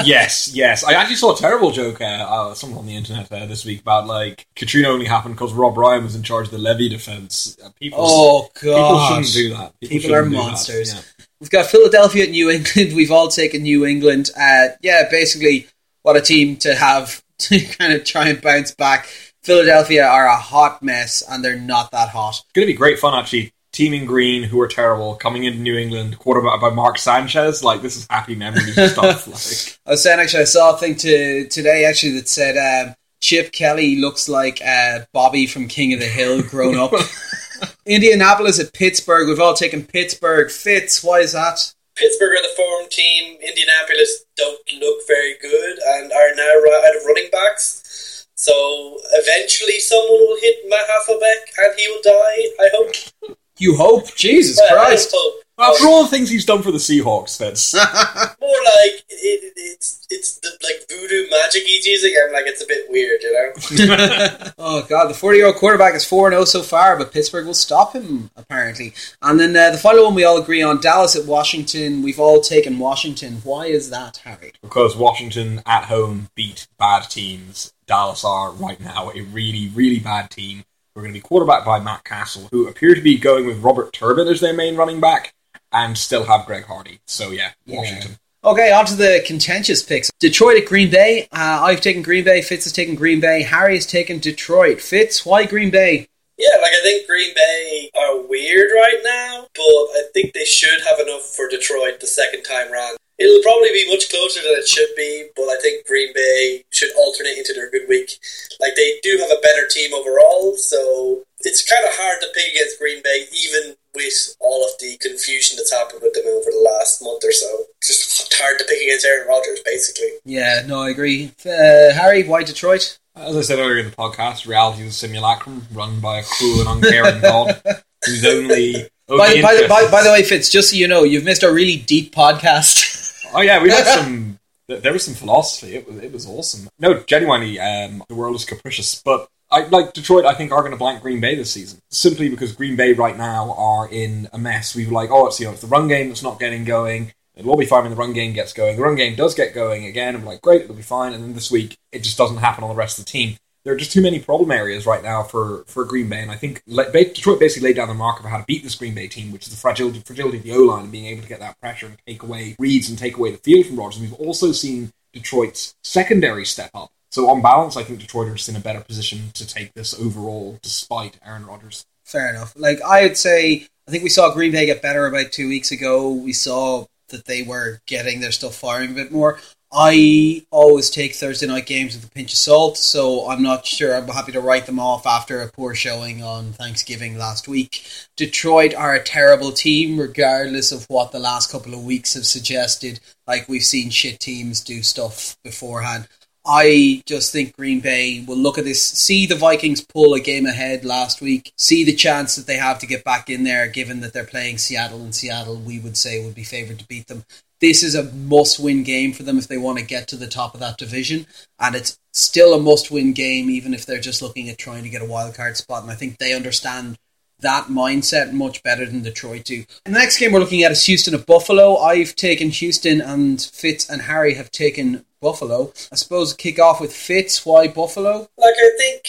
[0.05, 0.85] yes, yes.
[0.85, 3.81] I actually saw a terrible joke, uh, uh, someone on the internet uh, this week
[3.81, 7.59] about like Katrina only happened because Rob Ryan was in charge of the levee defense.
[7.63, 9.81] Uh, people, oh god, people shouldn't do that.
[9.81, 10.95] People, people are monsters.
[10.95, 11.01] Yeah.
[11.41, 12.93] We've got Philadelphia at New England.
[12.95, 14.31] We've all taken New England.
[14.39, 15.67] Uh, yeah, basically,
[16.03, 19.07] what a team to have to kind of try and bounce back.
[19.43, 22.37] Philadelphia are a hot mess, and they're not that hot.
[22.45, 25.59] It's going to be great fun, actually, Team in Green, who are terrible, coming into
[25.59, 27.65] New England, quarterback by Mark Sanchez.
[27.65, 29.27] Like this is happy memories stuff.
[29.27, 32.95] Like I was saying, actually, I saw a thing to today actually that said um,
[33.21, 36.93] Chip Kelly looks like uh, Bobby from King of the Hill grown up.
[37.87, 39.29] Indianapolis at Pittsburgh.
[39.29, 40.51] We've all taken Pittsburgh.
[40.51, 41.73] Fitz, why is that?
[41.95, 43.39] Pittsburgh are the form team.
[43.41, 46.43] Indianapolis don't look very good and are now
[46.85, 48.27] out of running backs.
[48.35, 53.37] So eventually someone will hit Matt Hasselbeck and he will die, I hope.
[53.63, 54.13] You hope?
[54.17, 55.15] Jesus Well, Christ.
[55.15, 55.45] Hope.
[55.57, 57.73] after all the things he's done for the Seahawks, that's
[58.41, 62.13] More like it, it's it's the like voodoo magic he's using.
[62.27, 64.53] I'm like it's a bit weird, you know.
[64.59, 65.09] oh, God.
[65.11, 68.31] The 40 year old quarterback is 4 0 so far, but Pittsburgh will stop him,
[68.35, 68.95] apparently.
[69.23, 72.03] And then uh, the final one we all agree on Dallas at Washington.
[72.03, 73.43] We've all taken Washington.
[73.45, 74.55] Why is that, Harry?
[74.61, 77.73] because Washington at home beat bad teams.
[77.87, 80.65] Dallas are right now a really, really bad team.
[80.95, 83.95] We're going to be quarterbacked by Matt Cassel, who appear to be going with Robert
[83.95, 85.33] Turbin as their main running back,
[85.73, 87.01] and still have Greg Hardy.
[87.07, 88.19] So yeah, Washington.
[88.45, 90.11] Okay, on to the contentious picks.
[90.21, 91.29] Detroit at Green Bay.
[91.33, 92.43] Uh, I've taken Green Bay.
[92.43, 93.43] Fitz has taken Green Bay.
[93.43, 94.83] Harry has taken Detroit.
[94.83, 96.09] Fitz, why Green Bay?
[96.37, 100.83] Yeah, like I think Green Bay are weird right now, but I think they should
[100.87, 102.99] have enough for Detroit the second time round.
[103.23, 106.91] It'll probably be much closer than it should be, but I think Green Bay should
[106.99, 108.19] alternate into their good week.
[108.61, 112.53] Like they do have a better team overall, so it's kind of hard to pick
[112.53, 116.69] against Green Bay, even with all of the confusion that's happened with them over the
[116.79, 117.65] last month or so.
[117.79, 120.19] It's just hard to pick against Aaron Rodgers, basically.
[120.25, 121.33] Yeah, no, I agree.
[121.45, 122.99] Uh, Harry, why Detroit?
[123.15, 126.61] As I said earlier in the podcast, reality is a simulacrum run by a cruel
[126.61, 127.61] and uncaring God
[128.05, 128.89] who's only.
[129.09, 131.43] By, only by, the, by, by the way, Fitz, just so you know, you've missed
[131.43, 132.92] a really deep podcast.
[133.35, 134.39] Oh yeah, we had some.
[134.69, 135.75] There was some philosophy.
[135.75, 136.69] It was it was awesome.
[136.79, 139.03] No, genuinely, um, the world is capricious.
[139.05, 140.25] But I like Detroit.
[140.25, 143.19] I think are going to blank Green Bay this season simply because Green Bay right
[143.19, 144.75] now are in a mess.
[144.75, 147.13] We were like, oh, it's you know, it's the run game that's not getting going.
[147.35, 148.77] It'll all be fine when the run game gets going.
[148.77, 151.13] The run game does get going again, we're like, great, it'll be fine.
[151.13, 153.37] And then this week, it just doesn't happen on the rest of the team.
[153.65, 156.37] There are just too many problem areas right now for, for Green Bay, and I
[156.37, 159.31] think Detroit basically laid down the marker for how to beat this Green Bay team,
[159.31, 161.61] which is the fragility, fragility of the O line and being able to get that
[161.61, 164.01] pressure and take away reads and take away the field from Rodgers.
[164.01, 166.91] We've also seen Detroit's secondary step up.
[167.11, 169.93] So on balance, I think Detroit are just in a better position to take this
[169.99, 171.85] overall, despite Aaron Rodgers.
[172.05, 172.55] Fair enough.
[172.57, 175.71] Like I would say, I think we saw Green Bay get better about two weeks
[175.71, 176.11] ago.
[176.11, 179.39] We saw that they were getting their stuff firing a bit more.
[179.75, 183.97] I always take Thursday night games with a pinch of salt, so I'm not sure.
[183.97, 187.87] I'm happy to write them off after a poor showing on Thanksgiving last week.
[188.15, 193.01] Detroit are a terrible team, regardless of what the last couple of weeks have suggested.
[193.27, 196.07] Like we've seen shit teams do stuff beforehand.
[196.45, 200.45] I just think Green Bay will look at this, see the Vikings pull a game
[200.45, 204.01] ahead last week, see the chance that they have to get back in there, given
[204.01, 207.25] that they're playing Seattle, and Seattle, we would say, would be favoured to beat them
[207.63, 210.27] this is a must win game for them if they want to get to the
[210.27, 211.27] top of that division.
[211.61, 214.91] And it's still a must win game, even if they're just looking at trying to
[214.91, 215.83] get a wild card spot.
[215.83, 216.99] And I think they understand
[217.39, 219.65] that mindset much better than Detroit do.
[219.87, 221.77] And the next game we're looking at is Houston of Buffalo.
[221.77, 225.73] I've taken Houston, and Fitz and Harry have taken Buffalo.
[225.93, 227.47] I suppose kick off with Fitz.
[227.47, 228.29] Why Buffalo?
[228.39, 229.03] Like, I think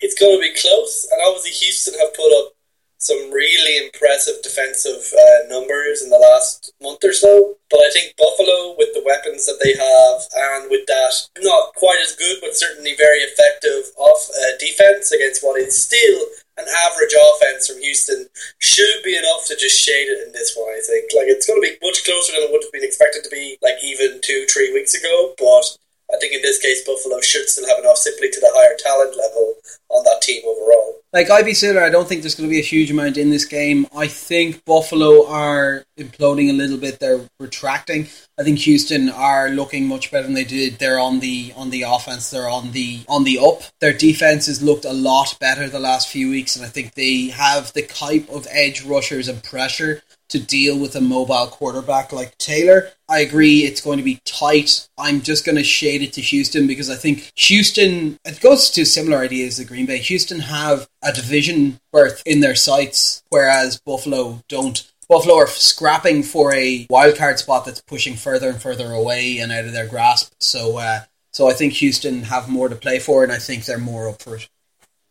[0.00, 1.06] it's going to be close.
[1.12, 2.52] And obviously, Houston have put up
[2.98, 7.56] some really impressive defensive uh, numbers in the last month or so.
[7.70, 12.02] But I think Buffalo, with the weapons that they have, and with that not quite
[12.02, 16.26] as good, but certainly very effective off uh, defense against what is still
[16.58, 18.26] an average offense from Houston,
[18.58, 20.74] should be enough to just shade it in this one.
[20.74, 23.22] I think like it's going to be much closer than it would have been expected
[23.22, 25.38] to be, like even two, three weeks ago.
[25.38, 25.78] But
[26.10, 29.14] I think in this case, Buffalo should still have enough simply to the higher talent
[29.14, 29.54] level
[29.88, 30.97] on that team overall.
[31.12, 31.82] Like I'd be similar.
[31.82, 33.86] I don't think there's going to be a huge amount in this game.
[33.96, 37.00] I think Buffalo are imploding a little bit.
[37.00, 38.08] They're retracting.
[38.38, 40.78] I think Houston are looking much better than they did.
[40.78, 42.30] They're on the on the offense.
[42.30, 43.62] They're on the on the up.
[43.80, 47.28] Their defense has looked a lot better the last few weeks, and I think they
[47.28, 52.36] have the type of edge rushers and pressure to deal with a mobile quarterback like
[52.38, 52.90] Taylor.
[53.08, 54.88] I agree it's going to be tight.
[54.98, 58.84] I'm just going to shade it to Houston because I think Houston, it goes to
[58.84, 59.98] similar ideas as Green Bay.
[59.98, 64.90] Houston have a division berth in their sights, whereas Buffalo don't.
[65.08, 69.64] Buffalo are scrapping for a wildcard spot that's pushing further and further away and out
[69.64, 70.34] of their grasp.
[70.38, 71.00] So, uh,
[71.32, 74.20] so I think Houston have more to play for, and I think they're more up
[74.20, 74.50] for it.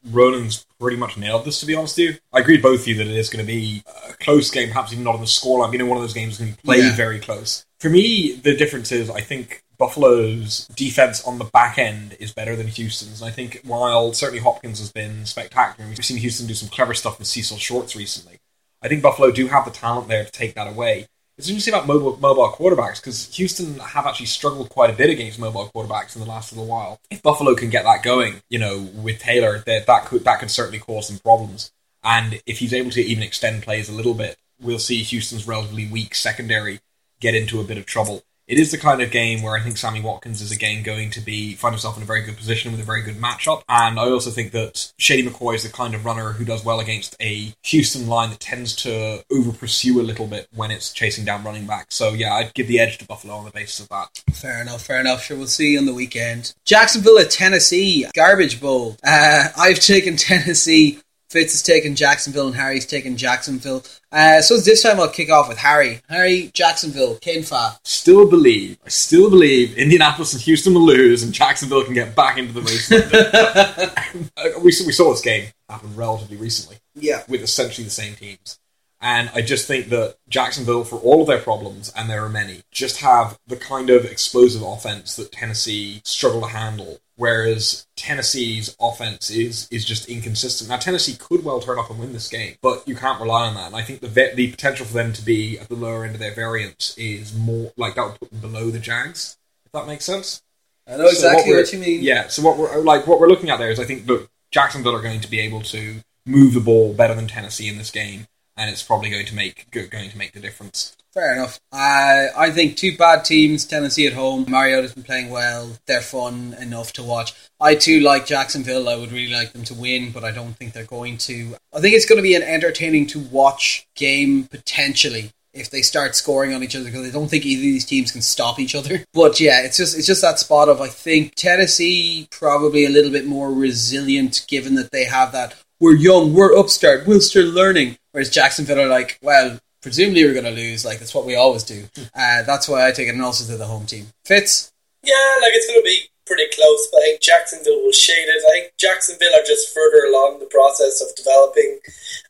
[0.05, 2.15] Ronan's pretty much nailed this, to be honest with you.
[2.33, 4.69] I agree with both of you that it is going to be a close game,
[4.69, 5.71] perhaps even not on the scoreline.
[5.73, 6.95] You know, one of those games is going to be played yeah.
[6.95, 7.65] very close.
[7.79, 12.55] For me, the difference is I think Buffalo's defense on the back end is better
[12.55, 13.21] than Houston's.
[13.21, 16.93] And I think while certainly Hopkins has been spectacular, we've seen Houston do some clever
[16.93, 18.39] stuff with Cecil Shorts recently.
[18.81, 21.07] I think Buffalo do have the talent there to take that away.
[21.37, 25.37] It's interesting about mobile, mobile quarterbacks because Houston have actually struggled quite a bit against
[25.37, 26.99] mobile quarterbacks in the last little while.
[27.11, 30.49] If Buffalo can get that going, you know, with Taylor, that that could that could
[30.49, 31.71] certainly cause some problems.
[32.03, 35.87] And if he's able to even extend plays a little bit, we'll see Houston's relatively
[35.87, 36.79] weak secondary
[37.19, 39.77] get into a bit of trouble it is the kind of game where I think
[39.77, 42.79] Sammy Watkins is again going to be find himself in a very good position with
[42.79, 43.63] a very good matchup.
[43.67, 46.79] And I also think that Shady McCoy is the kind of runner who does well
[46.79, 51.25] against a Houston line that tends to over pursue a little bit when it's chasing
[51.25, 51.87] down running back.
[51.89, 54.23] So yeah, I'd give the edge to Buffalo on the basis of that.
[54.33, 55.23] Fair enough, fair enough.
[55.23, 56.53] Sure, we'll see you on the weekend.
[56.65, 58.97] Jacksonville at Tennessee, garbage bowl.
[59.03, 60.99] Uh, I've taken Tennessee
[61.29, 63.83] Fitz has taken Jacksonville and Harry's taken Jacksonville.
[64.11, 66.01] Uh, so this time I'll kick off with Harry.
[66.07, 67.77] Harry, Jacksonville, Fa.
[67.83, 72.37] Still believe, I still believe Indianapolis and Houston will lose and Jacksonville can get back
[72.37, 72.89] into the race.
[74.63, 76.77] we, we saw this game happen relatively recently.
[76.95, 77.23] Yeah.
[77.27, 78.59] With essentially the same teams.
[78.99, 82.61] And I just think that Jacksonville, for all of their problems, and there are many,
[82.71, 86.99] just have the kind of explosive offense that Tennessee struggle to handle.
[87.15, 90.69] Whereas Tennessee's offense is is just inconsistent.
[90.69, 93.55] Now Tennessee could well turn up and win this game, but you can't rely on
[93.55, 93.67] that.
[93.67, 96.19] And I think the the potential for them to be at the lower end of
[96.19, 99.37] their variance is more like that would put them below the Jags.
[99.65, 100.43] If that makes sense.
[100.87, 102.03] I know exactly what, what, you mean.
[102.03, 102.27] Yeah.
[102.27, 105.01] So what we're like what we're looking at there is I think look Jacksonville are
[105.01, 108.27] going to be able to move the ball better than Tennessee in this game
[108.57, 110.95] and it's probably going to make going to make the difference.
[111.13, 111.59] Fair enough.
[111.71, 113.65] Uh, I think two bad teams.
[113.65, 114.45] Tennessee at home.
[114.47, 115.71] Mariota's been playing well.
[115.87, 117.33] They're fun enough to watch.
[117.59, 118.87] I too like Jacksonville.
[118.87, 121.55] I would really like them to win, but I don't think they're going to.
[121.73, 126.15] I think it's going to be an entertaining to watch game potentially if they start
[126.15, 128.75] scoring on each other because I don't think either of these teams can stop each
[128.75, 129.03] other.
[129.13, 133.11] But yeah, it's just it's just that spot of I think Tennessee probably a little
[133.11, 137.97] bit more resilient given that they have that we're young, we're upstart, we're still learning.
[138.17, 140.83] Whereas Jacksonville are like, well, presumably we're going to lose.
[140.83, 141.85] Like that's what we always do.
[142.17, 144.07] Uh, that's why I take it and also to the home team.
[144.25, 144.73] Fitz.
[145.03, 148.41] Yeah, like it's going to be pretty close, but I think Jacksonville will shade it.
[148.41, 151.77] I think Jacksonville are just further along the process of developing,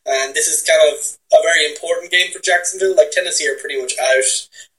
[0.06, 1.00] and this is kind of
[1.32, 2.94] a very important game for Jacksonville.
[2.94, 4.28] Like Tennessee are pretty much out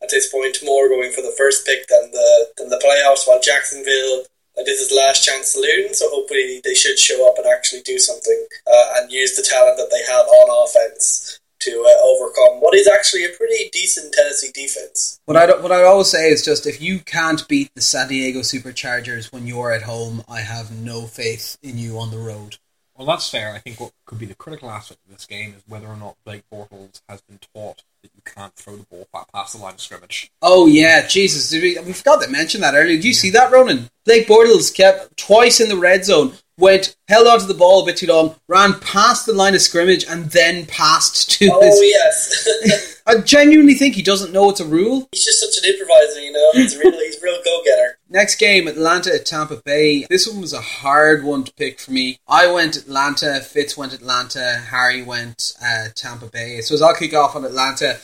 [0.03, 3.41] at this point, more going for the first pick than the than the playoffs, while
[3.41, 4.29] Jacksonville
[4.59, 7.99] like this is last chance saloon, so hopefully they should show up and actually do
[7.99, 11.99] something uh, and use the talent that they have on offense to uh,
[12.61, 15.21] what is actually a pretty decent Tennessee defense.
[15.25, 18.41] What I what I always say is just if you can't beat the San Diego
[18.41, 22.57] Superchargers when you're at home, I have no faith in you on the road.
[22.97, 23.55] Well, that's fair.
[23.55, 26.17] I think what could be the critical aspect of this game is whether or not
[26.25, 27.88] Blake Bortles has been taught that you
[28.35, 30.31] can't throw the ball past the line of scrimmage.
[30.43, 31.51] Oh yeah, Jesus!
[31.51, 32.97] Did we, we forgot to mention that earlier.
[32.97, 33.91] Did you see that, Ronan?
[34.05, 37.97] Blake Bortles kept twice in the red zone, went held onto the ball a bit
[37.97, 41.51] too long, ran past the line of scrimmage, and then passed to.
[41.53, 43.03] Oh his, yes.
[43.07, 45.09] I genuinely think he doesn't know it's a rule.
[45.13, 46.51] he's just such an improviser, you know.
[46.53, 46.93] He's real.
[46.93, 47.78] He's a real go getter.
[48.11, 50.07] Next game, Atlanta at Tampa Bay.
[50.09, 52.19] This one was a hard one to pick for me.
[52.27, 56.63] I went Atlanta, Fitz went Atlanta, Harry went uh, Tampa Bay.
[56.63, 57.99] So I'll kick off on Atlanta.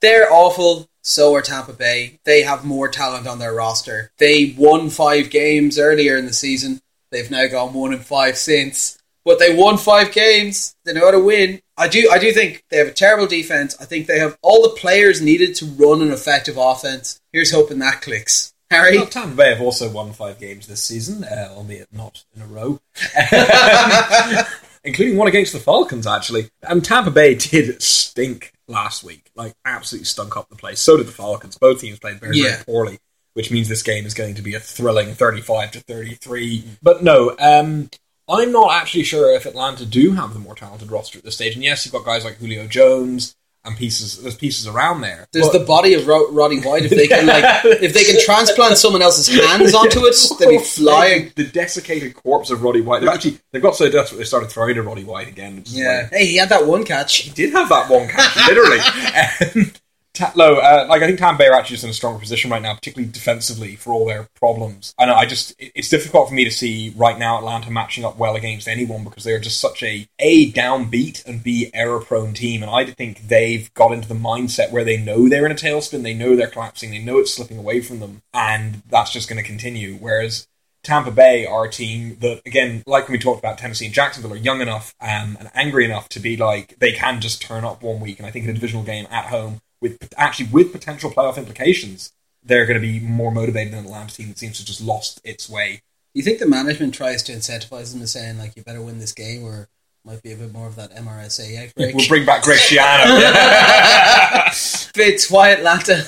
[0.00, 0.88] They're awful.
[1.02, 2.18] So are Tampa Bay.
[2.24, 4.12] They have more talent on their roster.
[4.18, 6.80] They won five games earlier in the season.
[7.10, 8.98] They've now gone one and five since.
[9.24, 10.74] But they won five games.
[10.84, 11.60] They know how to win.
[11.76, 12.08] I do.
[12.10, 13.76] I do think they have a terrible defense.
[13.80, 17.20] I think they have all the players needed to run an effective offense.
[17.32, 18.51] Here's hoping that clicks.
[18.72, 22.42] Harry, Well, Tampa Bay have also won five games this season, uh, albeit not in
[22.42, 22.80] a row,
[24.84, 26.50] including one against the Falcons, actually.
[26.62, 30.80] And Tampa Bay did stink last week, like absolutely stunk up the place.
[30.80, 31.56] So did the Falcons.
[31.58, 32.50] Both teams played very, Yeah.
[32.52, 32.98] very poorly,
[33.34, 36.64] which means this game is going to be a thrilling thirty-five to thirty-three.
[36.82, 37.90] But no, um,
[38.28, 41.54] I'm not actually sure if Atlanta do have the more talented roster at this stage.
[41.54, 43.34] And yes, you've got guys like Julio Jones
[43.64, 44.20] and pieces.
[44.20, 45.28] There's pieces around there.
[45.32, 46.84] there's But- the body of Ro- Roddy White.
[46.84, 50.58] If they can, like, if they can transplant someone else's hands onto it, they'd be
[50.58, 51.32] flying.
[51.36, 53.00] The desiccated corpse of Roddy White.
[53.00, 55.62] They've actually they've got so desperate they started throwing to Roddy White again.
[55.66, 56.02] Yeah.
[56.02, 57.16] like- Hey, he had that one catch.
[57.18, 58.78] he did have that one catch, literally.
[59.54, 59.80] And
[60.14, 62.60] Tatlow, uh, like I think Tampa Bay are actually just in a stronger position right
[62.60, 64.94] now, particularly defensively for all their problems.
[65.00, 68.36] Know I just it's difficult for me to see right now Atlanta matching up well
[68.36, 72.70] against anyone because they're just such a a downbeat and b error prone team, and
[72.70, 76.14] I think they've got into the mindset where they know they're in a tailspin, they
[76.14, 79.48] know they're collapsing, they know it's slipping away from them, and that's just going to
[79.48, 79.94] continue.
[79.94, 80.46] Whereas
[80.82, 84.32] Tampa Bay are a team that, again, like when we talked about Tennessee and Jacksonville,
[84.32, 87.82] are young enough um, and angry enough to be like they can just turn up
[87.82, 88.18] one week.
[88.18, 92.12] And I think in a divisional game at home, with actually with potential playoff implications,
[92.42, 95.20] they're going to be more motivated than the Atlanta team that seems to just lost
[95.24, 95.82] its way.
[96.14, 99.12] You think the management tries to incentivize them to saying like you better win this
[99.12, 99.68] game, or
[100.04, 101.94] might be a bit more of that MRSA outbreak?
[101.94, 103.20] We'll bring back Greg Schiano.
[103.20, 104.50] Yeah.
[104.50, 106.04] Fitz, why Atlanta?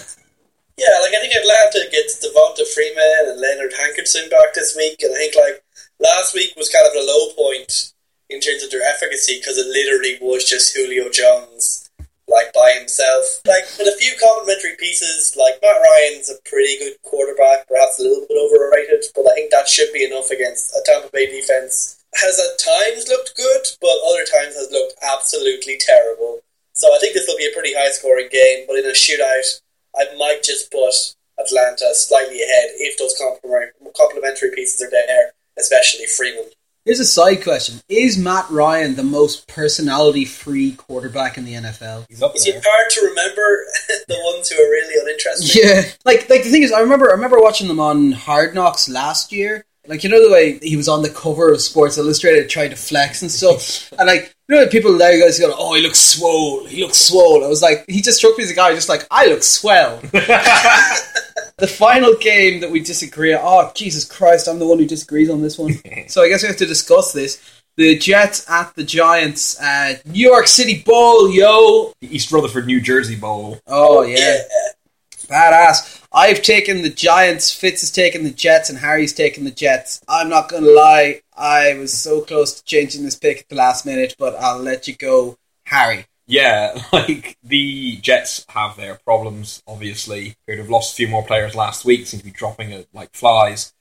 [0.77, 5.15] Yeah, like I think Atlanta gets Devonta Freeman and Leonard Hankerson back this week, and
[5.15, 5.65] I think like
[6.01, 7.93] last week was kind of a low point
[8.29, 11.84] in terms of their efficacy because it literally was just Julio Jones
[12.35, 13.39] like by himself.
[13.47, 18.03] Like with a few complimentary pieces, like Matt Ryan's a pretty good quarterback, perhaps a
[18.03, 22.03] little bit overrated, but I think that should be enough against a Tampa Bay defense.
[22.19, 26.43] Has at times looked good, but other times has looked absolutely terrible.
[26.75, 29.63] So I think this will be a pretty high scoring game, but in a shootout,
[29.95, 33.15] I might just put Atlanta slightly ahead if those
[33.95, 36.51] complementary pieces are there, especially Freeman.
[36.85, 42.05] Here's a side question: Is Matt Ryan the most personality-free quarterback in the NFL?
[42.11, 42.57] He's up Is there.
[42.59, 43.65] it hard to remember
[44.09, 45.63] the ones who are really uninteresting?
[45.65, 48.87] Yeah, like like the thing is, I remember I remember watching them on Hard Knocks
[48.89, 49.65] last year.
[49.87, 52.77] Like you know the way he was on the cover of Sports Illustrated trying to
[52.77, 56.67] flex and stuff, and like you know people now guys go, oh he looks swole,
[56.67, 57.43] he looks swole.
[57.45, 60.01] I was like, he just struck me as a guy just like I look swell.
[61.65, 63.35] the final game that we disagree.
[63.35, 65.73] Oh Jesus Christ, I'm the one who disagrees on this one.
[66.09, 67.41] so I guess we have to discuss this.
[67.77, 71.95] The Jets at the Giants, uh, New York City Bowl, yo.
[72.03, 73.59] The East Rutherford, New Jersey Bowl.
[73.67, 74.19] Oh Yeah.
[74.19, 74.43] yeah.
[75.27, 76.03] Badass.
[76.13, 80.03] I've taken the Giants, Fitz has taken the Jets, and Harry's taken the Jets.
[80.07, 83.57] I'm not going to lie, I was so close to changing this pick at the
[83.57, 86.05] last minute, but I'll let you go, Harry.
[86.27, 89.63] Yeah, like the Jets have their problems.
[89.67, 92.07] Obviously, they'd have lost a few more players last week.
[92.07, 93.73] Seem to be dropping it like flies.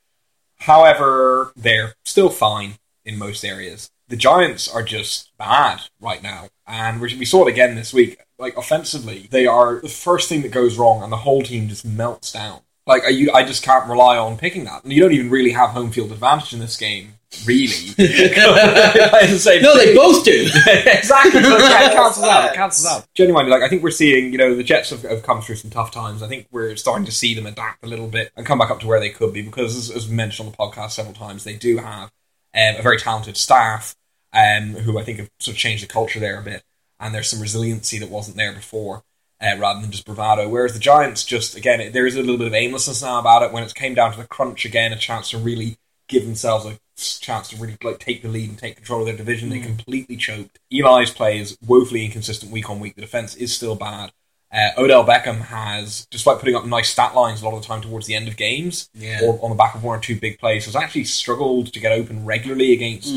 [0.60, 2.76] However, they're still fine
[3.06, 3.90] in most areas.
[4.08, 8.20] The Giants are just bad right now, and we saw it again this week.
[8.38, 11.86] Like offensively, they are the first thing that goes wrong, and the whole team just
[11.86, 12.62] melts down.
[12.86, 14.84] Like you, I just can't rely on picking that.
[14.84, 17.14] And you don't even really have home field advantage in this game,
[17.46, 17.68] really.
[17.98, 20.50] The same No, they both do.
[20.68, 21.42] exactly.
[21.42, 22.52] So it cancels out.
[22.52, 23.08] It cancels out.
[23.16, 25.72] Genuinely, like I think we're seeing, you know, the Jets have, have come through some
[25.72, 26.22] tough times.
[26.22, 28.82] I think we're starting to see them adapt a little bit and come back up
[28.82, 31.56] to where they could be because, as, as mentioned on the podcast several times, they
[31.56, 32.12] do have
[32.56, 33.96] um, a very talented staff
[34.34, 36.64] um, who I think have sort of changed the culture there a bit,
[37.00, 39.04] and there's some resiliency that wasn't there before.
[39.44, 42.48] Uh, rather than just bravado, whereas the Giants just again, there is a little bit
[42.48, 43.52] of aimlessness now about it.
[43.52, 45.78] When it came down to the crunch again, a chance to really
[46.08, 46.78] give themselves a
[47.20, 49.50] chance to really like take the lead and take control of their division.
[49.50, 50.60] They completely choked.
[50.72, 52.96] Eli's play is woefully inconsistent week on week.
[52.96, 54.12] The defense is still bad.
[54.52, 57.82] Uh, Odell Beckham has, despite putting up nice stat lines a lot of the time
[57.82, 59.22] towards the end of games, Yeah.
[59.24, 61.92] or on the back of one or two big plays, has actually struggled to get
[61.92, 63.12] open regularly against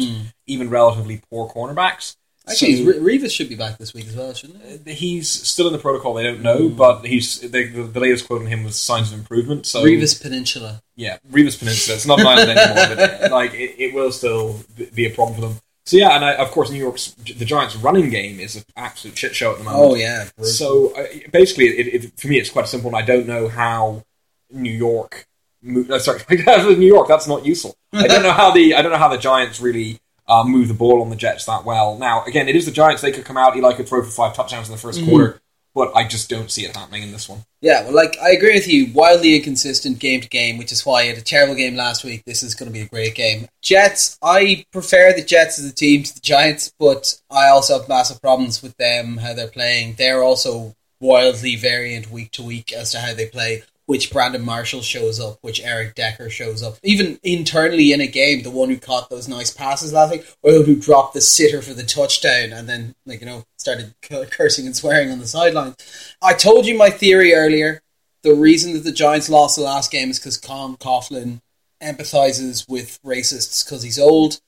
[0.46, 2.16] even relatively poor cornerbacks.
[2.48, 4.94] Actually, So- Re- Revis should be back this week as well, shouldn't he?
[4.94, 6.14] he's still in the protocol.
[6.14, 9.18] They don't know, but he's the, the, the latest quote on him was signs of
[9.18, 9.66] improvement.
[9.66, 10.82] So Revis Peninsula.
[10.94, 11.96] yeah, Revis Peninsula.
[11.96, 14.60] It's not an island anymore, but like it, it will still
[14.94, 15.58] be a problem for them.
[15.86, 19.16] So yeah, and I, of course, New York's the Giants' running game is an absolute
[19.16, 19.82] shit show at the moment.
[19.84, 20.28] Oh yeah.
[20.42, 22.88] So uh, basically, it, it, for me, it's quite simple.
[22.88, 24.02] And I don't know how
[24.50, 25.26] New York.
[25.62, 26.20] Move, uh, sorry,
[26.76, 27.08] New York.
[27.08, 27.76] That's not useful.
[27.92, 30.74] I don't know how the I don't know how the Giants really uh, move the
[30.74, 31.96] ball on the Jets that well.
[31.98, 33.02] Now, again, it is the Giants.
[33.02, 33.56] They could come out.
[33.56, 35.40] Eli could throw for five touchdowns in the 1st quarter,
[35.74, 37.44] but I just don't see it happening in this one.
[37.60, 38.92] Yeah, well, like I agree with you.
[38.92, 42.24] Wildly inconsistent game to game, which is why you had a terrible game last week.
[42.24, 43.48] This is going to be a great game.
[43.62, 44.18] Jets.
[44.22, 48.20] I prefer the Jets as a team to the Giants, but I also have massive
[48.20, 49.94] problems with them how they're playing.
[49.96, 53.62] They're also wildly variant week to week as to how they play.
[53.86, 56.78] Which Brandon Marshall shows up, which Eric Decker shows up.
[56.82, 60.64] Even internally in a game, the one who caught those nice passes last week, or
[60.64, 63.94] who dropped the sitter for the touchdown, and then like you know started
[64.30, 65.74] cursing and swearing on the sideline.
[66.20, 67.80] I told you my theory earlier.
[68.22, 71.40] The reason that the Giants lost the last game is because Tom Coughlin
[71.80, 74.40] empathizes with racists because he's old.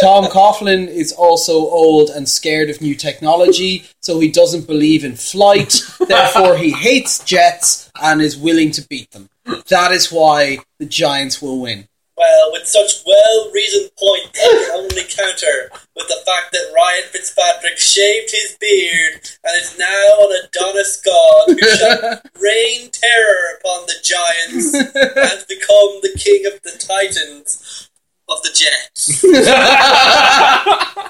[0.00, 5.16] Tom Coughlin is also old and scared of new technology, so he doesn't believe in
[5.16, 5.80] flight.
[6.06, 9.28] Therefore, he hates jets and is willing to beat them.
[9.68, 11.88] That is why the Giants will win.
[12.16, 17.78] Well, with such well-reasoned points, I can only counter with the fact that Ryan Fitzpatrick
[17.78, 23.94] shaved his beard and is now an Adonis god who shall rain terror upon the
[24.04, 27.90] Giants and become the king of the Titans
[28.28, 29.22] of the Jets.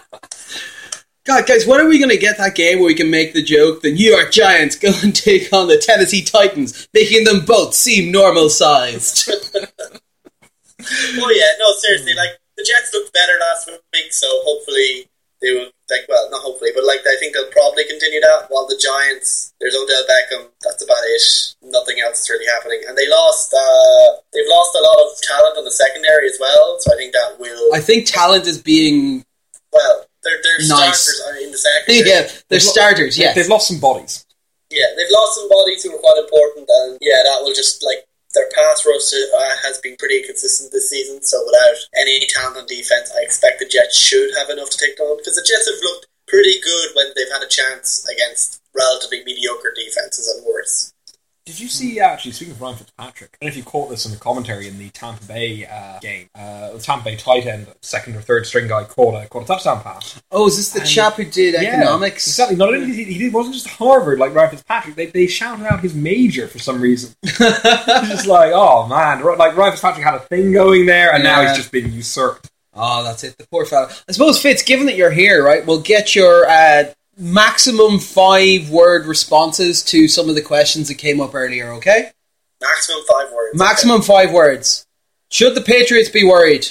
[1.24, 3.42] God, guys, when are we going to get that game where we can make the
[3.42, 7.74] joke the New York Giants go and take on the Tennessee Titans, making them both
[7.74, 9.30] seem normal sized?
[9.54, 9.68] oh
[10.80, 15.08] yeah, no, seriously, like the Jets looked better last week, so hopefully
[15.40, 15.70] they will.
[15.92, 18.48] Like, well, not hopefully, but like I think they'll probably continue that.
[18.48, 20.48] While the Giants, there's Odell Beckham.
[20.64, 21.22] That's about it.
[21.62, 23.52] Nothing else is really happening, and they lost.
[23.52, 26.80] Uh, they've lost a lot of talent on the secondary as well.
[26.80, 27.74] So I think that will.
[27.74, 29.22] I think talent is being.
[29.72, 31.04] well, their their Nice.
[31.04, 32.08] starters are in the secondary.
[32.08, 33.34] Yeah, they're They've lo- starters, yes.
[33.36, 34.24] They've lost some bodies.
[34.70, 38.06] Yeah, they've lost some bodies who were quite important, and yeah, that will just like
[38.34, 41.22] their pass rush uh, has been pretty consistent this season.
[41.22, 44.98] So without any talent on defense, I expect the Jets should have enough to take
[45.00, 49.22] on because the Jets have looked pretty good when they've had a chance against relatively
[49.24, 50.91] mediocre defenses and worse.
[51.44, 53.90] Did you see, uh, actually, speaking of Ryan Fitzpatrick, I don't know if you caught
[53.90, 56.28] this in the commentary in the Tampa Bay uh, game.
[56.36, 59.46] Uh, the Tampa Bay tight end, second or third string guy, caught a, caught a
[59.46, 60.22] touchdown pass.
[60.30, 62.28] Oh, is this the And- chap who did Yeah, economics?
[62.28, 62.54] exactly.
[62.56, 65.80] Not only did he, he wasn't just Harvard like Ryan Fitzpatrick, they, they shouted out
[65.80, 67.12] his major for some reason.
[67.24, 71.56] Just like, oh man, like Ryan Fitzpatrick had a thing going there, and now he's
[71.56, 72.50] just been usurped.
[72.74, 73.36] Oh, that's it.
[73.36, 73.90] The poor fella.
[74.08, 76.84] I suppose, Fitz, given that you're here, right, we'll get your uh,
[77.16, 82.10] maximum five word responses to some of the questions that came up earlier, okay?
[82.60, 83.58] Maximum five words.
[83.58, 84.86] Maximum five words.
[85.30, 86.68] Should the Patriots be worried?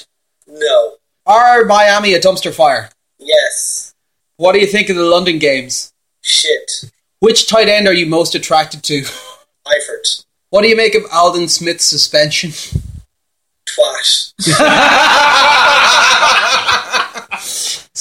[0.48, 0.96] No.
[1.26, 2.90] Are Miami a dumpster fire?
[3.20, 3.94] Yes.
[4.38, 5.94] What do you think of the London games?
[6.22, 6.92] Shit.
[7.20, 9.02] Which tight end are you most attracted to?
[9.02, 10.26] Eifert.
[10.50, 12.52] What do you make of Aldon Smith's suspension?
[13.66, 14.34] Twat.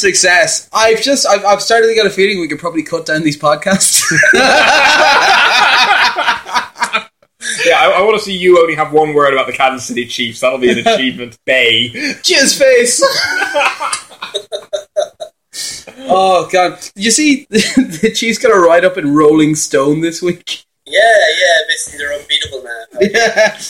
[0.01, 0.68] Success.
[0.72, 3.38] I've just I've, I've started to get a feeling we could probably cut down these
[3.38, 4.03] podcasts.
[7.64, 10.07] Yeah, I, I want to see you only have one word about the Kansas City
[10.07, 10.40] Chiefs.
[10.40, 11.38] That'll be an achievement.
[11.46, 11.90] Bay.
[11.90, 13.03] Jizz face.
[16.09, 16.78] oh god!
[16.94, 20.64] You see the Chiefs got a write up in Rolling Stone this week?
[20.86, 22.84] Yeah, yeah, basically they're unbeatable now.
[23.01, 23.61] Yeah.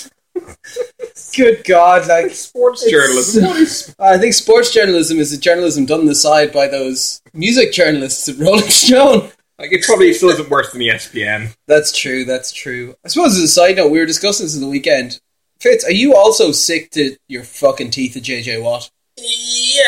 [1.37, 2.09] Good God!
[2.09, 3.45] Like Sports journalism.
[3.45, 7.21] What is I think sports journalism is a journalism done on the side by those
[7.33, 9.31] music journalists at Rolling Stone.
[9.59, 9.73] like?
[9.73, 11.55] It probably still isn't worse than ESPN.
[11.67, 12.25] That's true.
[12.25, 12.95] That's true.
[13.05, 15.21] I suppose as a side note, we were discussing this in the weekend.
[15.61, 18.91] Fitz, are you also sick to your fucking teeth of JJ Watt?
[19.19, 19.83] Yeah,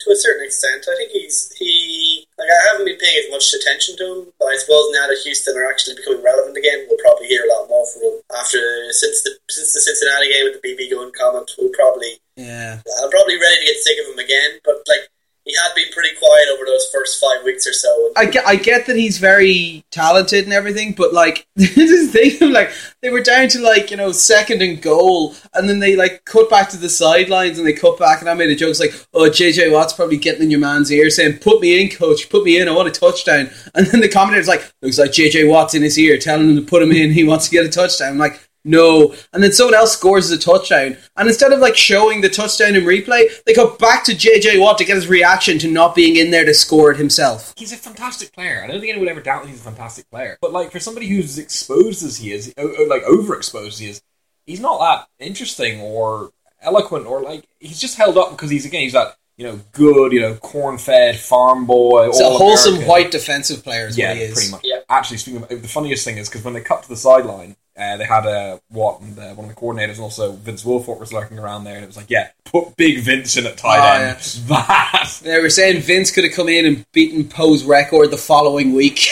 [0.00, 0.84] to a certain extent.
[0.90, 2.07] I think he's he like
[2.48, 5.56] I haven't been paying as much attention to him, but I suppose now that Houston
[5.56, 8.58] are actually becoming relevant again, we'll probably hear a lot more from him after
[8.96, 11.50] since the since the Cincinnati game with the BB gun comment.
[11.58, 12.80] We'll probably Yeah.
[13.02, 15.12] I'm probably ready to get sick of him again, but like
[15.48, 18.12] he had been pretty quiet over those first five weeks or so.
[18.16, 22.70] I get, I get that he's very talented and everything, but like this thing, like
[23.00, 26.50] they were down to like you know second and goal, and then they like cut
[26.50, 29.30] back to the sidelines and they cut back, and I made a joke like, "Oh,
[29.30, 32.60] JJ Watt's probably getting in your man's ear saying, put me in, coach, put me
[32.60, 35.82] in, I want a touchdown," and then the commentator's like, "Looks like JJ Watt's in
[35.82, 38.18] his ear, telling him to put him in, he wants to get a touchdown." I'm
[38.18, 39.14] like, no.
[39.32, 40.96] And then someone else scores a touchdown.
[41.16, 44.78] And instead of like showing the touchdown in replay, they go back to JJ Watt
[44.78, 47.54] to get his reaction to not being in there to score it himself.
[47.56, 48.62] He's a fantastic player.
[48.62, 50.38] I don't think anyone would ever doubt that he's a fantastic player.
[50.40, 53.88] But like for somebody who's exposed as he is, o- o- like overexposed as he
[53.88, 54.02] is,
[54.46, 56.30] he's not that interesting or
[56.60, 60.10] eloquent or like he's just held up because he's again he's that you know good
[60.12, 62.08] you know corn fed farm boy.
[62.08, 64.34] It's a wholesome white defensive player, is yeah, what he is.
[64.34, 64.60] pretty much.
[64.64, 64.80] Yeah.
[64.88, 67.96] Actually, speaking of, the funniest thing is because when they cut to the sideline, uh,
[67.96, 71.64] they had a uh, one of the coordinators, and also Vince Wilfork was lurking around
[71.64, 74.18] there, and it was like, yeah, put Big Vince in at tight Oh, end.
[74.48, 78.74] That They were saying Vince could have come in and beaten Poe's record the following
[78.74, 79.06] week.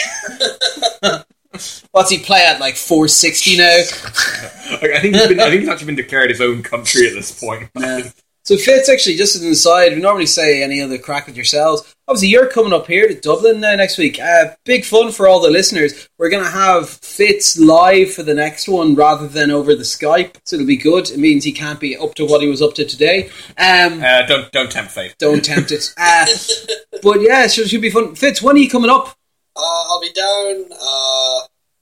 [1.91, 3.83] What's he play at like 460 now?
[4.69, 7.13] Like, I think he's been, I think he's actually been declared his own country at
[7.13, 7.69] this point.
[7.79, 8.01] Yeah.
[8.47, 11.93] So Fitz, actually, just as an aside, we normally say any other crack with yourselves.
[12.07, 14.21] Obviously, you're coming up here to Dublin now next week.
[14.21, 16.07] Uh, big fun for all the listeners.
[16.17, 20.37] We're going to have Fitz live for the next one rather than over the Skype,
[20.45, 21.09] so it'll be good.
[21.09, 23.29] It means he can't be up to what he was up to today.
[23.57, 25.15] Um, Uh, don't don't tempt fate.
[25.19, 25.93] don't tempt it.
[25.97, 26.25] Uh,
[27.03, 28.15] but yeah, so it should, should be fun.
[28.15, 29.07] Fitz, when are you coming up?
[29.57, 31.39] Uh, I'll be down uh,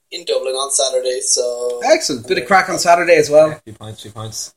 [0.10, 2.28] in Dublin on Saturday, so Excellent.
[2.28, 3.54] Bit of crack on Saturday as well.
[3.64, 4.56] Few pints, few pints.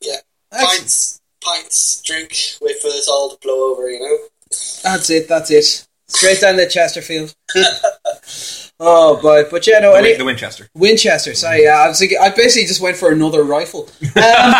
[0.00, 0.16] yeah,
[0.50, 0.78] Excellent.
[0.80, 4.18] pints, pints, drink, wait for this all to blow over, you know.
[4.82, 5.28] That's it.
[5.28, 5.86] That's it.
[6.06, 7.34] Straight down to Chesterfield.
[8.80, 9.92] oh boy, but yeah, no.
[9.92, 10.68] The, Any, the Winchester.
[10.74, 11.34] Winchester.
[11.34, 13.88] Sorry, yeah, I was thinking, I basically just went for another rifle.
[14.16, 14.54] Um,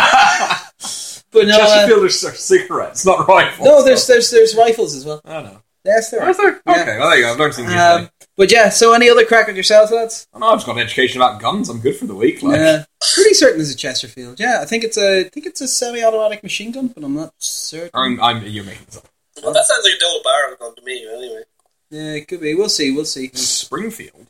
[1.31, 3.67] but no, Chesterfield uh, Chesterfielders are cigarettes, not rifles.
[3.67, 5.19] no, there's there's there's rifles as well.
[5.25, 5.61] I don't know.
[5.83, 6.29] Yes, there are.
[6.29, 6.61] is there?
[6.65, 6.81] Yeah.
[6.81, 7.31] Okay, well there you go.
[7.33, 8.11] I've learned something Um, today.
[8.37, 10.27] But yeah, so any other crack with yourself, lads?
[10.33, 11.69] Oh, no, I've just got an education about guns.
[11.69, 12.43] I'm good for the week.
[12.43, 14.39] Like, Yeah, pretty certain it's a Chesterfield.
[14.39, 17.33] Yeah, I think it's a I think it's a semi-automatic machine gun, but I'm not
[17.39, 17.91] certain.
[17.93, 19.07] I'm, I'm, you're making this up.
[19.35, 21.43] But that sounds like a double barrel gun to me, anyway.
[21.91, 22.55] Yeah, it could be.
[22.55, 22.91] We'll see.
[22.91, 23.29] We'll see.
[23.33, 24.27] Springfield.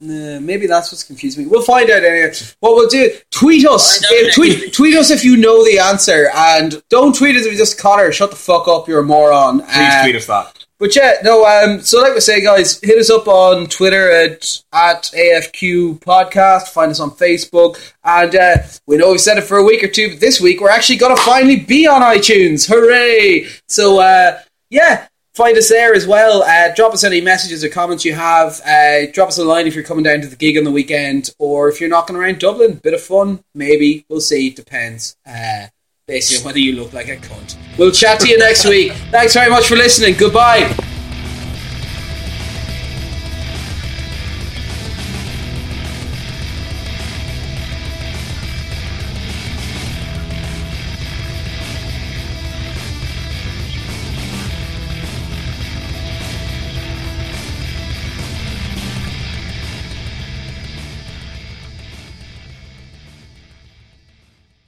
[0.00, 1.46] Nah, maybe that's what's confused me.
[1.46, 2.32] We'll find out anyway.
[2.58, 3.98] What we'll do, tweet us.
[4.00, 7.36] Find out If- next tweet, tweet us if you know the answer, and don't tweet
[7.36, 8.10] us if you just Connor.
[8.10, 9.60] Shut the fuck up, you're a moron.
[9.60, 10.61] Please Uh, tweet us that.
[10.82, 11.46] But yeah, no.
[11.46, 16.70] Um, so like we say, guys, hit us up on Twitter at at AFQ Podcast.
[16.70, 18.56] Find us on Facebook, and uh,
[18.88, 20.96] we know we've said it for a week or two, but this week we're actually
[20.96, 22.66] gonna finally be on iTunes.
[22.68, 23.46] Hooray!
[23.68, 25.06] So uh, yeah.
[25.34, 26.42] Find us there as well.
[26.42, 28.60] Uh, drop us any messages or comments you have.
[28.66, 31.30] Uh, drop us a line if you're coming down to the gig on the weekend,
[31.38, 32.74] or if you're knocking around Dublin.
[32.82, 34.04] Bit of fun, maybe.
[34.10, 34.50] We'll see.
[34.50, 35.16] Depends.
[35.24, 35.68] Uh,
[36.06, 37.56] basically whether you look like a cunt.
[37.78, 38.92] We'll chat to you next week.
[39.10, 40.16] Thanks very much for listening.
[40.16, 40.91] Goodbye.